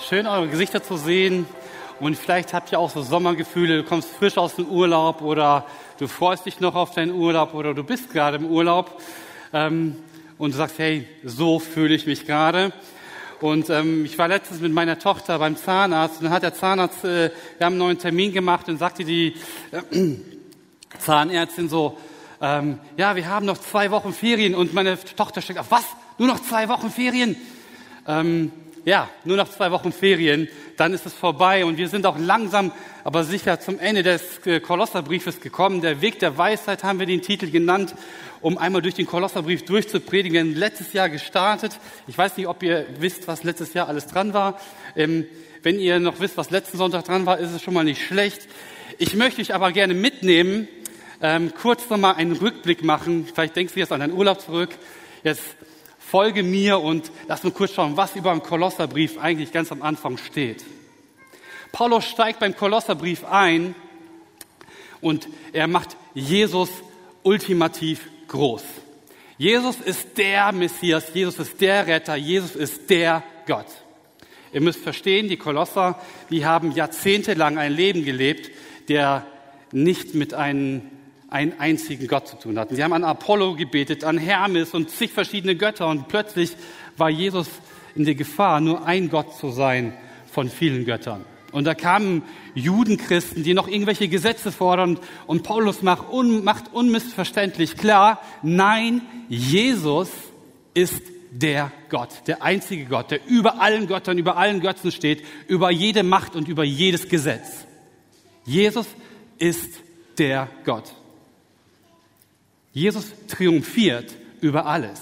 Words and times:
Schön, 0.00 0.28
eure 0.28 0.46
Gesichter 0.46 0.80
zu 0.80 0.96
sehen. 0.96 1.44
Und 1.98 2.16
vielleicht 2.16 2.54
habt 2.54 2.70
ihr 2.70 2.78
auch 2.78 2.88
so 2.88 3.02
Sommergefühle. 3.02 3.78
Du 3.78 3.82
kommst 3.82 4.08
frisch 4.08 4.38
aus 4.38 4.54
dem 4.54 4.66
Urlaub 4.66 5.22
oder 5.22 5.66
du 5.98 6.06
freust 6.06 6.46
dich 6.46 6.60
noch 6.60 6.76
auf 6.76 6.92
deinen 6.92 7.10
Urlaub 7.10 7.52
oder 7.52 7.74
du 7.74 7.82
bist 7.82 8.12
gerade 8.12 8.36
im 8.36 8.46
Urlaub 8.46 9.02
ähm, 9.52 9.96
und 10.38 10.52
du 10.52 10.56
sagst, 10.56 10.78
hey, 10.78 11.08
so 11.24 11.58
fühle 11.58 11.96
ich 11.96 12.06
mich 12.06 12.26
gerade. 12.26 12.72
Und 13.40 13.70
ähm, 13.70 14.04
ich 14.04 14.16
war 14.18 14.28
letztens 14.28 14.60
mit 14.60 14.72
meiner 14.72 15.00
Tochter 15.00 15.40
beim 15.40 15.56
Zahnarzt 15.56 16.18
und 16.18 16.26
dann 16.26 16.32
hat 16.32 16.44
der 16.44 16.54
Zahnarzt, 16.54 17.04
äh, 17.04 17.32
wir 17.58 17.64
haben 17.66 17.72
einen 17.72 17.78
neuen 17.78 17.98
Termin 17.98 18.32
gemacht 18.32 18.68
und 18.68 18.78
sagte 18.78 19.04
die 19.04 19.34
äh, 19.72 19.82
Zahnärztin 21.00 21.68
so, 21.68 21.98
ähm, 22.40 22.78
ja, 22.96 23.16
wir 23.16 23.26
haben 23.28 23.46
noch 23.46 23.58
zwei 23.58 23.90
Wochen 23.90 24.12
Ferien 24.12 24.54
und 24.54 24.72
meine 24.74 24.96
Tochter 25.16 25.42
steckt 25.42 25.58
auf, 25.58 25.72
was? 25.72 25.84
Nur 26.18 26.28
noch 26.28 26.40
zwei 26.40 26.68
Wochen 26.68 26.88
Ferien? 26.88 27.34
Ähm, 28.06 28.52
ja, 28.88 29.10
nur 29.24 29.36
noch 29.36 29.50
zwei 29.50 29.70
Wochen 29.70 29.92
Ferien, 29.92 30.48
dann 30.78 30.94
ist 30.94 31.04
es 31.04 31.12
vorbei 31.12 31.66
und 31.66 31.76
wir 31.76 31.88
sind 31.88 32.06
auch 32.06 32.18
langsam, 32.18 32.72
aber 33.04 33.22
sicher 33.22 33.60
zum 33.60 33.78
Ende 33.78 34.02
des 34.02 34.46
äh, 34.46 34.60
Kolosserbriefes 34.60 35.42
gekommen. 35.42 35.82
Der 35.82 36.00
Weg 36.00 36.20
der 36.20 36.38
Weisheit 36.38 36.84
haben 36.84 36.98
wir 36.98 37.04
den 37.04 37.20
Titel 37.20 37.50
genannt, 37.50 37.94
um 38.40 38.56
einmal 38.56 38.80
durch 38.80 38.94
den 38.94 39.04
Kolosserbrief 39.04 39.66
durchzupredigen. 39.66 40.32
Wir 40.32 40.40
haben 40.40 40.54
letztes 40.54 40.94
Jahr 40.94 41.10
gestartet. 41.10 41.78
Ich 42.06 42.16
weiß 42.16 42.38
nicht, 42.38 42.46
ob 42.46 42.62
ihr 42.62 42.86
wisst, 42.98 43.28
was 43.28 43.44
letztes 43.44 43.74
Jahr 43.74 43.88
alles 43.88 44.06
dran 44.06 44.32
war. 44.32 44.58
Ähm, 44.96 45.26
wenn 45.62 45.78
ihr 45.78 46.00
noch 46.00 46.18
wisst, 46.20 46.38
was 46.38 46.48
letzten 46.48 46.78
Sonntag 46.78 47.04
dran 47.04 47.26
war, 47.26 47.38
ist 47.38 47.52
es 47.52 47.60
schon 47.60 47.74
mal 47.74 47.84
nicht 47.84 48.02
schlecht. 48.02 48.48
Ich 48.96 49.14
möchte 49.14 49.42
euch 49.42 49.52
aber 49.52 49.70
gerne 49.72 49.92
mitnehmen, 49.92 50.66
ähm, 51.20 51.52
kurz 51.60 51.90
nochmal 51.90 52.14
einen 52.14 52.32
Rückblick 52.32 52.82
machen. 52.82 53.28
Vielleicht 53.30 53.54
denkst 53.54 53.74
du 53.74 53.80
jetzt 53.80 53.92
an 53.92 54.00
deinen 54.00 54.14
Urlaub 54.14 54.40
zurück. 54.40 54.70
Jetzt 55.24 55.42
folge 56.10 56.42
mir 56.42 56.80
und 56.80 57.10
lass 57.26 57.44
uns 57.44 57.54
kurz 57.54 57.74
schauen, 57.74 57.96
was 57.96 58.16
über 58.16 58.32
den 58.32 58.42
Kolosserbrief 58.42 59.18
eigentlich 59.18 59.52
ganz 59.52 59.70
am 59.70 59.82
Anfang 59.82 60.16
steht. 60.16 60.64
Paulus 61.70 62.06
steigt 62.06 62.40
beim 62.40 62.56
Kolosserbrief 62.56 63.24
ein 63.24 63.74
und 65.02 65.28
er 65.52 65.66
macht 65.66 65.96
Jesus 66.14 66.70
ultimativ 67.22 68.08
groß. 68.26 68.62
Jesus 69.36 69.76
ist 69.76 70.16
der 70.16 70.50
Messias, 70.52 71.12
Jesus 71.12 71.38
ist 71.38 71.60
der 71.60 71.86
Retter, 71.86 72.16
Jesus 72.16 72.56
ist 72.56 72.88
der 72.88 73.22
Gott. 73.46 73.66
Ihr 74.52 74.62
müsst 74.62 74.80
verstehen, 74.80 75.28
die 75.28 75.36
Kolosser, 75.36 76.00
die 76.30 76.46
haben 76.46 76.72
jahrzehntelang 76.72 77.58
ein 77.58 77.72
Leben 77.72 78.04
gelebt, 78.04 78.50
der 78.88 79.26
nicht 79.72 80.14
mit 80.14 80.32
einem 80.32 80.90
einen 81.28 81.58
einzigen 81.58 82.06
Gott 82.08 82.26
zu 82.26 82.36
tun 82.36 82.58
hatten. 82.58 82.74
Sie 82.74 82.82
haben 82.82 82.92
an 82.92 83.04
Apollo 83.04 83.56
gebetet, 83.56 84.04
an 84.04 84.18
Hermes 84.18 84.72
und 84.72 84.90
zig 84.90 85.12
verschiedene 85.12 85.56
Götter 85.56 85.88
und 85.88 86.08
plötzlich 86.08 86.52
war 86.96 87.10
Jesus 87.10 87.48
in 87.94 88.04
der 88.04 88.14
Gefahr, 88.14 88.60
nur 88.60 88.86
ein 88.86 89.10
Gott 89.10 89.36
zu 89.36 89.50
sein 89.50 89.92
von 90.30 90.48
vielen 90.48 90.84
Göttern. 90.84 91.24
Und 91.52 91.64
da 91.64 91.74
kamen 91.74 92.22
Judenchristen, 92.54 93.42
die 93.42 93.54
noch 93.54 93.68
irgendwelche 93.68 94.08
Gesetze 94.08 94.52
fordern 94.52 94.98
und 95.26 95.42
Paulus 95.42 95.82
macht, 95.82 96.10
un, 96.10 96.44
macht 96.44 96.72
unmissverständlich 96.72 97.76
klar, 97.76 98.20
nein, 98.42 99.02
Jesus 99.28 100.10
ist 100.74 101.02
der 101.30 101.72
Gott, 101.90 102.10
der 102.26 102.42
einzige 102.42 102.86
Gott, 102.86 103.10
der 103.10 103.26
über 103.26 103.60
allen 103.60 103.86
Göttern, 103.86 104.18
über 104.18 104.36
allen 104.36 104.60
Götzen 104.60 104.92
steht, 104.92 105.24
über 105.46 105.70
jede 105.70 106.02
Macht 106.02 106.36
und 106.36 106.48
über 106.48 106.64
jedes 106.64 107.08
Gesetz. 107.08 107.66
Jesus 108.44 108.86
ist 109.38 109.80
der 110.18 110.48
Gott. 110.64 110.92
Jesus 112.72 113.12
triumphiert 113.26 114.14
über 114.40 114.66
alles. 114.66 115.00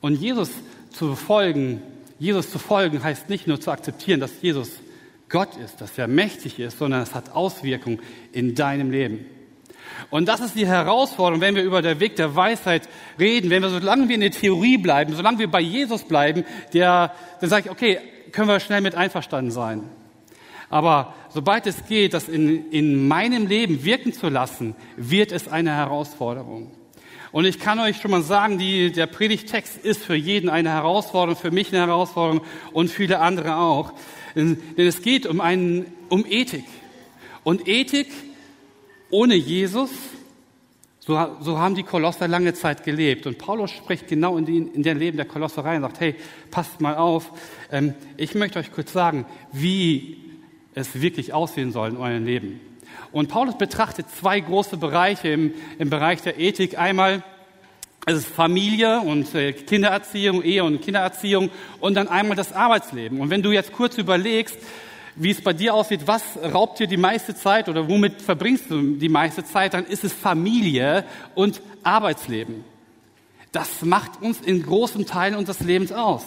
Und 0.00 0.14
Jesus 0.14 0.50
zu 0.90 1.14
folgen, 1.14 1.82
Jesus 2.18 2.50
zu 2.50 2.58
folgen 2.58 3.02
heißt 3.02 3.28
nicht 3.28 3.46
nur 3.46 3.60
zu 3.60 3.70
akzeptieren, 3.70 4.20
dass 4.20 4.32
Jesus 4.40 4.70
Gott 5.28 5.56
ist, 5.56 5.80
dass 5.80 5.96
er 5.96 6.08
mächtig 6.08 6.58
ist, 6.58 6.78
sondern 6.78 7.02
es 7.02 7.14
hat 7.14 7.32
Auswirkungen 7.32 8.00
in 8.32 8.54
deinem 8.54 8.90
Leben. 8.90 9.26
Und 10.10 10.26
das 10.28 10.40
ist 10.40 10.56
die 10.56 10.66
Herausforderung, 10.66 11.40
wenn 11.40 11.54
wir 11.54 11.62
über 11.62 11.82
den 11.82 12.00
Weg 12.00 12.16
der 12.16 12.34
Weisheit 12.34 12.88
reden, 13.18 13.50
wenn 13.50 13.62
wir, 13.62 13.68
solange 13.68 14.08
wir 14.08 14.14
in 14.14 14.22
der 14.22 14.30
Theorie 14.30 14.78
bleiben, 14.78 15.14
solange 15.14 15.38
wir 15.38 15.50
bei 15.50 15.60
Jesus 15.60 16.04
bleiben, 16.04 16.44
der, 16.72 17.14
dann 17.40 17.50
sage 17.50 17.66
ich, 17.66 17.70
okay, 17.70 17.98
können 18.32 18.48
wir 18.48 18.60
schnell 18.60 18.80
mit 18.80 18.94
einverstanden 18.94 19.50
sein. 19.50 19.84
Aber 20.68 21.14
sobald 21.32 21.66
es 21.66 21.86
geht, 21.86 22.14
das 22.14 22.28
in, 22.28 22.70
in 22.70 23.08
meinem 23.08 23.46
Leben 23.46 23.84
wirken 23.84 24.12
zu 24.12 24.28
lassen, 24.28 24.74
wird 24.96 25.32
es 25.32 25.48
eine 25.48 25.74
Herausforderung. 25.74 26.70
Und 27.32 27.44
ich 27.44 27.60
kann 27.60 27.78
euch 27.78 27.98
schon 28.00 28.10
mal 28.10 28.22
sagen, 28.22 28.58
die, 28.58 28.90
der 28.90 29.06
Predigtext 29.06 29.78
ist 29.78 30.02
für 30.02 30.16
jeden 30.16 30.50
eine 30.50 30.70
Herausforderung, 30.70 31.40
für 31.40 31.52
mich 31.52 31.68
eine 31.72 31.86
Herausforderung 31.86 32.42
und 32.72 32.90
viele 32.90 33.20
andere 33.20 33.56
auch. 33.56 33.92
Denn 34.34 34.58
es 34.76 35.02
geht 35.02 35.26
um, 35.26 35.40
einen, 35.40 35.86
um 36.08 36.24
Ethik. 36.26 36.64
Und 37.44 37.68
Ethik 37.68 38.08
ohne 39.10 39.34
Jesus, 39.34 39.90
so, 40.98 41.36
so 41.40 41.58
haben 41.58 41.74
die 41.74 41.82
Kolosser 41.82 42.28
lange 42.28 42.54
Zeit 42.54 42.84
gelebt. 42.84 43.26
Und 43.26 43.38
Paulus 43.38 43.70
spricht 43.70 44.08
genau 44.08 44.36
in, 44.36 44.44
die, 44.44 44.58
in 44.58 44.82
der 44.82 44.94
Leben 44.94 45.16
der 45.16 45.26
Kolosser 45.26 45.64
rein 45.64 45.82
und 45.82 45.90
sagt, 45.90 46.00
hey, 46.00 46.14
passt 46.50 46.80
mal 46.80 46.96
auf. 46.96 47.32
Ähm, 47.70 47.94
ich 48.16 48.34
möchte 48.34 48.58
euch 48.58 48.72
kurz 48.72 48.92
sagen, 48.92 49.24
wie 49.52 50.29
es 50.74 51.00
wirklich 51.00 51.32
aussehen 51.32 51.72
soll 51.72 51.90
in 51.90 51.96
eurem 51.96 52.24
Leben. 52.24 52.60
Und 53.12 53.28
Paulus 53.28 53.58
betrachtet 53.58 54.06
zwei 54.10 54.38
große 54.40 54.76
Bereiche 54.76 55.28
im, 55.28 55.54
im 55.78 55.90
Bereich 55.90 56.22
der 56.22 56.38
Ethik. 56.38 56.78
Einmal 56.78 57.22
es 58.06 58.18
ist 58.18 58.28
Familie 58.28 59.00
und 59.00 59.34
äh, 59.34 59.52
Kindererziehung, 59.52 60.42
Ehe 60.42 60.64
und 60.64 60.80
Kindererziehung 60.80 61.50
und 61.80 61.94
dann 61.94 62.08
einmal 62.08 62.36
das 62.36 62.52
Arbeitsleben. 62.52 63.20
Und 63.20 63.30
wenn 63.30 63.42
du 63.42 63.52
jetzt 63.52 63.72
kurz 63.72 63.98
überlegst, 63.98 64.56
wie 65.16 65.30
es 65.30 65.42
bei 65.42 65.52
dir 65.52 65.74
aussieht, 65.74 66.06
was 66.06 66.22
raubt 66.42 66.78
dir 66.78 66.86
die 66.86 66.96
meiste 66.96 67.34
Zeit 67.34 67.68
oder 67.68 67.88
womit 67.88 68.22
verbringst 68.22 68.70
du 68.70 68.96
die 68.96 69.08
meiste 69.08 69.44
Zeit, 69.44 69.74
dann 69.74 69.84
ist 69.84 70.02
es 70.02 70.14
Familie 70.14 71.04
und 71.34 71.60
Arbeitsleben. 71.82 72.64
Das 73.52 73.82
macht 73.82 74.22
uns 74.22 74.40
in 74.40 74.62
großen 74.62 75.04
Teilen 75.04 75.34
unseres 75.34 75.60
Lebens 75.60 75.92
aus. 75.92 76.24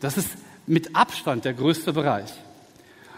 Das 0.00 0.16
ist 0.16 0.30
mit 0.66 0.94
Abstand 0.96 1.44
der 1.44 1.54
größte 1.54 1.92
Bereich. 1.92 2.32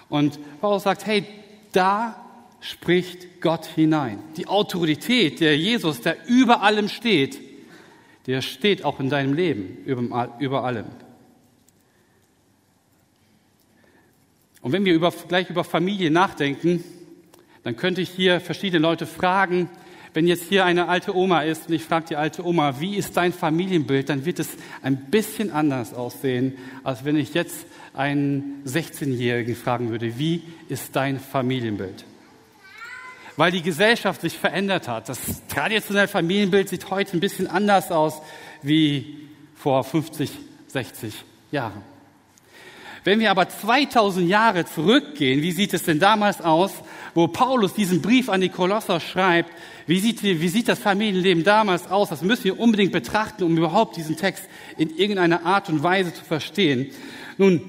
Und 0.09 0.39
Paulus 0.61 0.85
sagt, 0.85 1.07
hey, 1.07 1.25
da 1.73 2.17
spricht 2.61 3.41
Gott 3.41 3.67
hinein. 3.67 4.19
Die 4.37 4.47
Autorität, 4.47 5.41
der 5.41 5.57
Jesus, 5.57 6.01
der 6.01 6.17
über 6.27 6.63
allem 6.63 6.89
steht, 6.89 7.41
der 8.27 8.43
steht 8.43 8.85
auch 8.85 8.99
in 8.99 9.09
deinem 9.09 9.35
Leben 9.35 9.79
über, 9.85 10.65
allem. 10.65 10.87
Und 14.63 14.73
wenn 14.73 14.85
wir 14.85 14.95
über, 14.95 15.13
gleich 15.29 15.49
über 15.49 15.63
Familie 15.63 16.11
nachdenken, 16.11 16.83
dann 17.63 17.77
könnte 17.77 18.01
ich 18.01 18.11
hier 18.11 18.41
verschiedene 18.41 18.83
Leute 18.83 19.07
fragen, 19.07 19.69
wenn 20.17 20.27
jetzt 20.27 20.45
hier 20.49 20.65
eine 20.65 20.89
alte 20.89 21.15
Oma 21.15 21.43
ist 21.43 21.69
und 21.69 21.75
ich 21.75 21.85
frage 21.85 22.07
die 22.09 22.17
alte 22.17 22.43
Oma, 22.43 22.81
wie 22.81 22.97
ist 22.97 23.19
dein 23.19 23.35
Familienbild, 23.35 24.09
dann 24.09 24.25
wird 24.25 24.39
es 24.39 24.49
ein 24.81 24.97
bisschen 25.11 25.53
anders 25.53 25.93
aussehen, 25.93 26.57
als 26.85 27.05
wenn 27.05 27.17
ich 27.17 27.35
jetzt 27.35 27.67
einen 27.93 28.63
16-Jährigen 28.65 29.55
fragen 29.55 29.91
würde, 29.91 30.19
wie 30.19 30.43
ist 30.71 30.97
dein 30.97 31.21
Familienbild? 31.21 32.07
Weil 33.37 33.53
die 33.53 33.61
Gesellschaft 33.61 34.23
sich 34.23 34.39
verändert 34.39 34.89
hat. 34.89 35.11
Das 35.11 35.19
traditionelle 35.49 36.09
Familienbild 36.09 36.71
sieht 36.71 36.89
heute 36.89 37.15
ein 37.15 37.21
bisschen 37.21 37.47
anders 37.47 37.93
aus 37.93 38.23
wie 38.63 39.29
vor 39.55 39.85
50, 39.85 40.31
60 40.69 41.13
Jahren. 41.53 41.96
Wenn 43.07 43.21
wir 43.21 43.31
aber 43.31 43.49
2000 43.49 44.29
Jahre 44.29 44.65
zurückgehen, 44.65 45.41
wie 45.41 45.53
sieht 45.53 45.73
es 45.73 45.85
denn 45.85 46.01
damals 46.01 46.41
aus, 46.41 46.73
wo 47.15 47.29
Paulus 47.29 47.73
diesen 47.73 48.03
Brief 48.03 48.29
an 48.29 48.41
die 48.41 48.49
Kolosser 48.49 48.99
schreibt? 48.99 49.53
Wie 49.87 50.01
sieht, 50.01 50.25
wie 50.25 50.49
sieht 50.49 50.67
das 50.67 50.81
Familienleben 50.81 51.45
damals 51.45 51.89
aus? 51.89 52.09
Das 52.09 52.23
müssen 52.23 52.43
wir 52.43 52.59
unbedingt 52.59 52.91
betrachten, 52.91 53.45
um 53.45 53.57
überhaupt 53.57 53.97
diesen 53.97 54.17
Text 54.17 54.49
in 54.77 54.91
irgendeiner 54.97 55.47
Art 55.47 55.69
und 55.69 55.85
Weise 55.85 56.13
zu 56.13 56.25
verstehen. 56.25 56.91
Nun, 57.39 57.63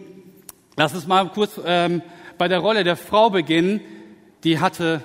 lass 0.76 0.96
uns 0.96 1.06
mal 1.06 1.30
kurz 1.30 1.62
ähm, 1.64 2.02
bei 2.40 2.48
der 2.48 2.58
Rolle 2.58 2.84
der 2.84 2.96
Frau 2.96 3.30
beginnen. 3.30 3.82
Die 4.44 4.60
hatte 4.60 5.04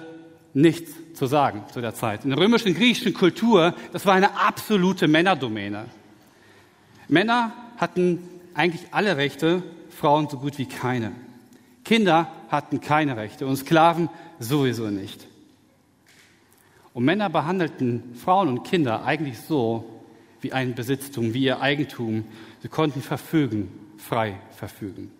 nichts 0.54 0.92
zu 1.12 1.26
sagen 1.26 1.64
zu 1.74 1.82
der 1.82 1.94
Zeit. 1.94 2.24
In 2.24 2.30
der 2.30 2.38
römischen 2.38 2.72
griechischen 2.72 3.12
Kultur, 3.12 3.74
das 3.92 4.06
war 4.06 4.14
eine 4.14 4.40
absolute 4.40 5.08
Männerdomäne. 5.08 5.84
Männer 7.08 7.52
hatten 7.76 8.26
eigentlich 8.54 8.86
alle 8.92 9.18
Rechte, 9.18 9.62
Frauen 9.92 10.28
so 10.28 10.38
gut 10.38 10.58
wie 10.58 10.66
keine. 10.66 11.12
Kinder 11.84 12.30
hatten 12.48 12.80
keine 12.80 13.16
Rechte 13.16 13.46
und 13.46 13.56
Sklaven 13.56 14.08
sowieso 14.38 14.88
nicht. 14.88 15.26
Und 16.94 17.04
Männer 17.04 17.30
behandelten 17.30 18.14
Frauen 18.14 18.48
und 18.48 18.64
Kinder 18.64 19.04
eigentlich 19.04 19.38
so 19.40 20.02
wie 20.40 20.52
ein 20.52 20.74
Besitztum, 20.74 21.34
wie 21.34 21.44
ihr 21.44 21.60
Eigentum. 21.60 22.24
Sie 22.60 22.68
konnten 22.68 23.00
verfügen, 23.00 23.70
frei 23.96 24.38
verfügen. 24.54 25.10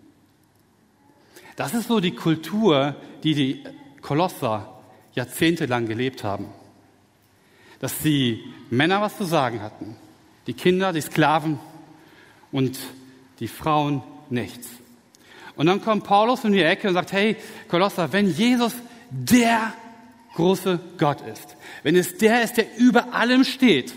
Das 1.55 1.73
ist 1.73 1.87
so 1.87 1.99
die 1.99 2.15
Kultur, 2.15 2.95
die 3.23 3.33
die 3.33 3.63
Kolosser 4.01 4.81
jahrzehntelang 5.13 5.87
gelebt 5.87 6.23
haben. 6.23 6.47
Dass 7.79 7.99
die 7.99 8.43
Männer 8.69 9.01
was 9.01 9.17
zu 9.17 9.23
sagen 9.23 9.61
hatten, 9.61 9.95
die 10.47 10.53
Kinder, 10.53 10.93
die 10.93 11.01
Sklaven 11.01 11.59
und 12.51 12.79
die 13.39 13.47
Frauen 13.47 14.03
nichts. 14.31 14.69
Und 15.55 15.67
dann 15.67 15.81
kommt 15.81 16.03
Paulus 16.03 16.43
in 16.43 16.53
die 16.53 16.63
Ecke 16.63 16.87
und 16.87 16.93
sagt, 16.93 17.11
hey, 17.11 17.35
Kolosser, 17.67 18.11
wenn 18.11 18.29
Jesus 18.29 18.73
der 19.09 19.73
große 20.35 20.79
Gott 20.97 21.21
ist, 21.21 21.55
wenn 21.83 21.95
es 21.95 22.17
der 22.17 22.43
ist, 22.43 22.57
der 22.57 22.77
über 22.77 23.13
allem 23.13 23.43
steht, 23.43 23.93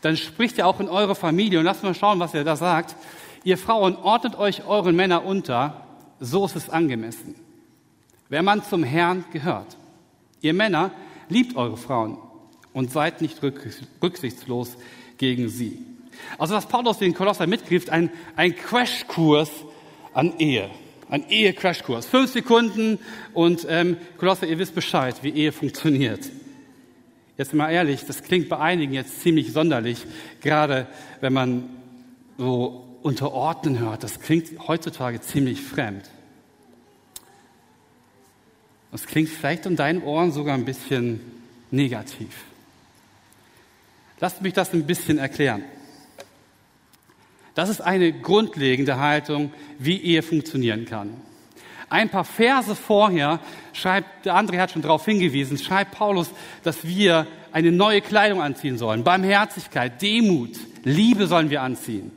dann 0.00 0.16
spricht 0.16 0.58
er 0.58 0.66
auch 0.66 0.78
in 0.78 0.88
eure 0.88 1.14
Familie 1.14 1.58
und 1.58 1.64
lasst 1.64 1.82
mal 1.82 1.94
schauen, 1.94 2.20
was 2.20 2.34
er 2.34 2.44
da 2.44 2.54
sagt. 2.54 2.94
Ihr 3.42 3.58
Frauen 3.58 3.96
ordnet 3.96 4.36
euch 4.36 4.66
euren 4.66 4.94
Männer 4.94 5.24
unter, 5.24 5.84
so 6.20 6.44
ist 6.44 6.54
es 6.54 6.70
angemessen. 6.70 7.34
Wer 8.28 8.42
man 8.42 8.62
zum 8.62 8.84
Herrn 8.84 9.24
gehört. 9.32 9.76
Ihr 10.40 10.54
Männer 10.54 10.92
liebt 11.28 11.56
eure 11.56 11.76
Frauen 11.76 12.18
und 12.72 12.92
seid 12.92 13.20
nicht 13.20 13.42
rücksichtslos 13.42 14.76
gegen 15.16 15.48
sie. 15.48 15.84
Also 16.38 16.54
was 16.54 16.66
Paulus 16.66 16.98
den 16.98 17.14
Kolosser 17.14 17.46
mitgibt, 17.46 17.90
ein, 17.90 18.10
ein 18.36 18.54
Crashkurs 18.54 19.50
an 20.14 20.38
Ehe. 20.38 20.70
Ein 21.10 21.28
Ehe-Crashkurs. 21.28 22.06
Fünf 22.06 22.32
Sekunden 22.32 22.98
und 23.32 23.66
ähm, 23.68 23.96
Kolosser, 24.18 24.46
ihr 24.46 24.58
wisst 24.58 24.74
Bescheid, 24.74 25.16
wie 25.22 25.30
Ehe 25.30 25.52
funktioniert. 25.52 26.28
Jetzt 27.38 27.54
mal 27.54 27.70
ehrlich, 27.70 28.04
das 28.04 28.22
klingt 28.22 28.48
bei 28.48 28.58
einigen 28.58 28.92
jetzt 28.92 29.22
ziemlich 29.22 29.52
sonderlich, 29.52 30.04
gerade 30.40 30.86
wenn 31.20 31.32
man 31.32 31.70
so 32.36 32.84
unterordnen 33.02 33.78
hört. 33.78 34.02
Das 34.02 34.20
klingt 34.20 34.68
heutzutage 34.68 35.20
ziemlich 35.20 35.62
fremd. 35.62 36.10
Das 38.90 39.06
klingt 39.06 39.28
vielleicht 39.28 39.66
in 39.66 39.76
deinen 39.76 40.02
Ohren 40.02 40.32
sogar 40.32 40.54
ein 40.54 40.64
bisschen 40.64 41.20
negativ. 41.70 42.44
Lasst 44.20 44.42
mich 44.42 44.52
das 44.52 44.72
ein 44.72 44.86
bisschen 44.86 45.18
erklären. 45.18 45.62
Das 47.58 47.68
ist 47.68 47.80
eine 47.80 48.12
grundlegende 48.12 49.00
Haltung, 49.00 49.52
wie 49.80 49.96
Ehe 49.96 50.22
funktionieren 50.22 50.84
kann. 50.84 51.16
Ein 51.90 52.08
paar 52.08 52.22
Verse 52.22 52.76
vorher 52.76 53.40
schreibt, 53.72 54.26
der 54.26 54.36
André 54.36 54.60
hat 54.60 54.70
schon 54.70 54.82
darauf 54.82 55.04
hingewiesen, 55.04 55.58
schreibt 55.58 55.90
Paulus, 55.90 56.30
dass 56.62 56.86
wir 56.86 57.26
eine 57.50 57.72
neue 57.72 58.00
Kleidung 58.00 58.40
anziehen 58.40 58.78
sollen. 58.78 59.02
Barmherzigkeit, 59.02 60.00
Demut, 60.00 60.56
Liebe 60.84 61.26
sollen 61.26 61.50
wir 61.50 61.62
anziehen. 61.62 62.12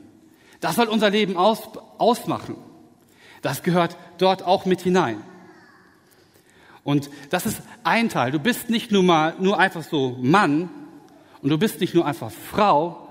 Das 0.60 0.76
soll 0.76 0.86
unser 0.86 1.10
Leben 1.10 1.36
aus, 1.36 1.70
ausmachen. 1.98 2.54
Das 3.40 3.64
gehört 3.64 3.96
dort 4.18 4.44
auch 4.44 4.64
mit 4.64 4.82
hinein. 4.82 5.24
Und 6.84 7.10
das 7.30 7.46
ist 7.46 7.62
ein 7.82 8.10
Teil. 8.10 8.30
Du 8.30 8.38
bist 8.38 8.70
nicht 8.70 8.92
nur 8.92 9.02
mal, 9.02 9.34
nur 9.40 9.58
einfach 9.58 9.82
so 9.82 10.16
Mann 10.22 10.70
und 11.42 11.50
du 11.50 11.58
bist 11.58 11.80
nicht 11.80 11.96
nur 11.96 12.06
einfach 12.06 12.30
Frau, 12.30 13.01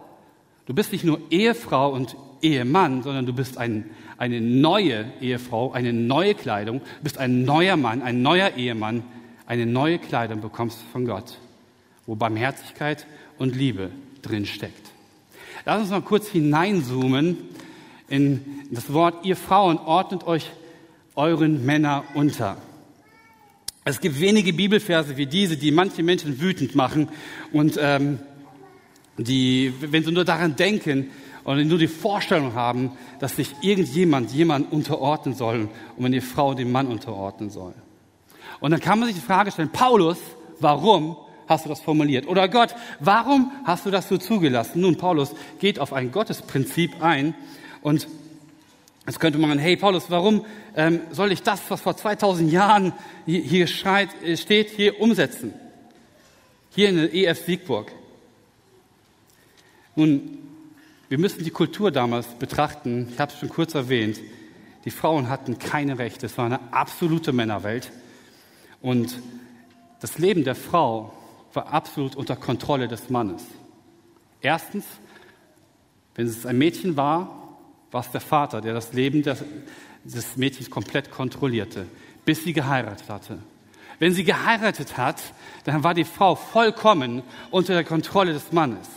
Du 0.66 0.74
bist 0.74 0.92
nicht 0.92 1.04
nur 1.04 1.20
Ehefrau 1.30 1.92
und 1.92 2.16
Ehemann, 2.42 3.04
sondern 3.04 3.26
du 3.26 3.34
bist 3.34 3.58
ein, 3.58 3.90
eine 4.18 4.42
neue 4.42 5.06
Ehefrau, 5.22 5.72
eine 5.72 5.94
neue 5.94 6.36
Kleidung, 6.36 6.80
du 6.80 7.04
bist 7.04 7.18
ein 7.18 7.44
neuer 7.44 7.78
Mann, 7.78 8.02
ein 8.02 8.22
neuer 8.22 8.56
Ehemann, 8.56 9.04
eine 9.46 9.66
neue 9.66 10.00
Kleidung 10.00 10.42
bekommst 10.42 10.80
von 10.92 11.06
Gott, 11.06 11.38
wo 12.06 12.16
Barmherzigkeit 12.16 13.06
und 13.38 13.56
Liebe 13.56 13.92
drin 14.22 14.46
steckt. 14.46 14.92
Lass 15.66 15.82
uns 15.82 15.90
mal 15.90 16.02
kurz 16.02 16.28
hineinzoomen 16.28 17.38
in 18.08 18.42
das 18.72 18.92
Wort, 18.94 19.26
ihr 19.26 19.36
Frauen 19.36 19.78
ordnet 19.78 20.26
euch 20.26 20.52
euren 21.16 21.66
Männer 21.66 22.04
unter. 22.14 22.58
Es 23.84 24.00
gibt 24.00 24.20
wenige 24.20 24.54
Bibelverse 24.54 25.18
wie 25.18 25.26
diese, 25.26 25.58
die 25.58 25.72
manche 25.72 26.04
Menschen 26.04 26.40
wütend 26.40 26.76
machen 26.76 27.10
und 27.52 27.80
ähm, 27.82 28.20
die, 29.24 29.74
wenn 29.80 30.04
sie 30.04 30.12
nur 30.12 30.26
daran 30.26 30.56
denken 30.56 31.12
oder 31.44 31.64
nur 31.64 31.78
die 31.78 31.88
Vorstellung 31.88 32.54
haben, 32.54 32.92
dass 33.20 33.36
sich 33.36 33.56
irgendjemand 33.62 34.32
jemand 34.32 34.72
unterordnen 34.72 35.36
soll 35.36 35.70
und 35.98 36.04
wenn 36.04 36.12
die 36.12 36.22
Frau 36.22 36.54
dem 36.54 36.72
Mann 36.72 36.88
unterordnen 36.88 37.50
soll. 37.50 37.74
Und 38.60 38.72
dann 38.72 38.80
kann 38.80 39.00
man 39.00 39.08
sich 39.08 39.18
die 39.18 39.26
Frage 39.26 39.52
stellen, 39.52 39.72
Paulus, 39.72 40.18
warum 40.60 41.18
hast 41.48 41.66
du 41.66 41.70
das 41.70 41.82
formuliert? 41.82 42.28
Oder 42.28 42.48
Gott, 42.48 42.76
warum 43.00 43.52
hast 43.64 43.86
du 43.86 43.92
das 43.92 44.08
so 44.08 44.18
zugelassen? 44.18 44.82
Nun, 44.82 44.98
Paulus 44.98 45.34
geht 45.60 45.80
auf 45.80 45.94
ein 45.94 46.12
Gottesprinzip 46.12 47.02
ein 47.02 47.34
und 47.82 48.08
Jetzt 49.08 49.20
könnte 49.20 49.40
man, 49.40 49.58
hey 49.58 49.76
Paulus, 49.78 50.06
warum 50.10 50.46
ähm, 50.76 51.02
soll 51.10 51.32
ich 51.32 51.42
das, 51.42 51.60
was 51.70 51.82
vor 51.82 51.98
2000 51.98 52.52
Jahren 52.52 52.94
hier, 53.26 53.42
hier 53.42 53.68
schreit, 53.68 54.10
steht, 54.36 54.70
hier 54.70 55.02
umsetzen? 55.02 55.54
Hier 56.70 56.90
in 56.90 56.98
der 56.98 57.14
EF 57.14 57.44
Siegburg. 57.44 57.92
Nun, 59.96 60.38
wir 61.10 61.18
müssen 61.18 61.44
die 61.44 61.52
Kultur 61.52 61.92
damals 61.92 62.28
betrachten. 62.28 63.10
Ich 63.12 63.20
habe 63.20 63.32
es 63.32 63.40
schon 63.40 63.50
kurz 63.50 63.76
erwähnt. 63.76 64.20
Die 64.86 64.92
Frauen 64.92 65.30
hatten 65.30 65.60
keine 65.60 66.00
Rechte. 66.00 66.26
Es 66.26 66.38
war 66.38 66.46
eine 66.46 66.74
absolute 66.74 67.34
Männerwelt. 67.34 67.92
Und 68.82 69.22
das 70.00 70.18
Leben 70.18 70.44
der 70.44 70.56
Frau 70.56 71.14
war 71.54 71.74
absolut 71.74 72.16
unter 72.16 72.36
Kontrolle 72.36 72.88
des 72.88 73.10
Mannes. 73.10 73.44
Erstens, 74.40 74.86
wenn 76.16 76.28
es 76.28 76.46
ein 76.46 76.58
Mädchen 76.58 76.98
war, 76.98 77.58
war 77.92 78.02
es 78.02 78.12
der 78.12 78.22
Vater, 78.22 78.62
der 78.62 78.74
das 78.74 78.94
Leben 78.94 79.22
des, 79.22 79.44
des 80.04 80.38
Mädchens 80.38 80.70
komplett 80.70 81.12
kontrollierte, 81.12 81.86
bis 82.26 82.44
sie 82.44 82.54
geheiratet 82.54 83.10
hatte. 83.10 83.40
Wenn 84.00 84.14
sie 84.14 84.24
geheiratet 84.24 84.98
hat, 84.98 85.22
dann 85.66 85.84
war 85.84 85.94
die 85.94 86.06
Frau 86.06 86.36
vollkommen 86.36 87.22
unter 87.52 87.74
der 87.74 87.84
Kontrolle 87.84 88.34
des 88.34 88.52
Mannes. 88.52 88.88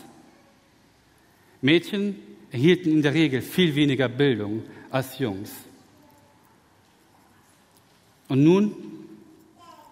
Mädchen 1.65 2.17
erhielten 2.51 2.91
in 2.91 3.01
der 3.01 3.15
Regel 3.15 3.41
viel 3.41 3.75
weniger 3.75 4.07
Bildung 4.07 4.65
als 4.91 5.19
Jungs. 5.19 5.51
Und 8.29 8.45
nun 8.45 8.77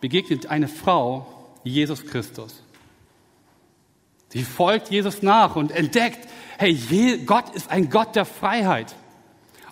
begegnet 0.02 0.46
eine 0.46 0.68
Frau 0.68 1.26
Jesus 1.64 2.04
Christus. 2.04 2.62
Sie 4.28 4.42
folgt 4.42 4.90
Jesus 4.90 5.22
nach 5.22 5.56
und 5.56 5.70
entdeckt, 5.70 6.28
hey, 6.58 6.76
Gott 7.24 7.54
ist 7.54 7.70
ein 7.70 7.88
Gott 7.88 8.16
der 8.16 8.26
Freiheit. 8.26 8.94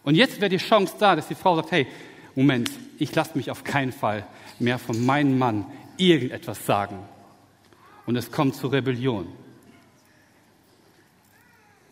Und 0.03 0.15
jetzt 0.15 0.41
wäre 0.41 0.49
die 0.49 0.57
Chance 0.57 0.95
da, 0.99 1.17
dass 1.17 1.29
die 1.29 1.35
Frau 1.35 1.57
sagt, 1.57 1.71
hey, 1.71 1.87
Moment, 2.35 2.71
ich 2.99 3.15
lasse 3.15 3.37
mich 3.37 3.51
auf 3.51 3.63
keinen 3.63 3.93
Fall 3.93 4.27
mehr 4.59 4.79
von 4.79 5.05
meinem 5.05 5.39
Mann 5.39 5.67
irgendetwas 5.99 6.65
sagen. 6.65 6.99
Und 8.07 8.17
es 8.17 8.33
kommt 8.33 8.55
zur 8.55 8.73
Rebellion. 8.73 9.27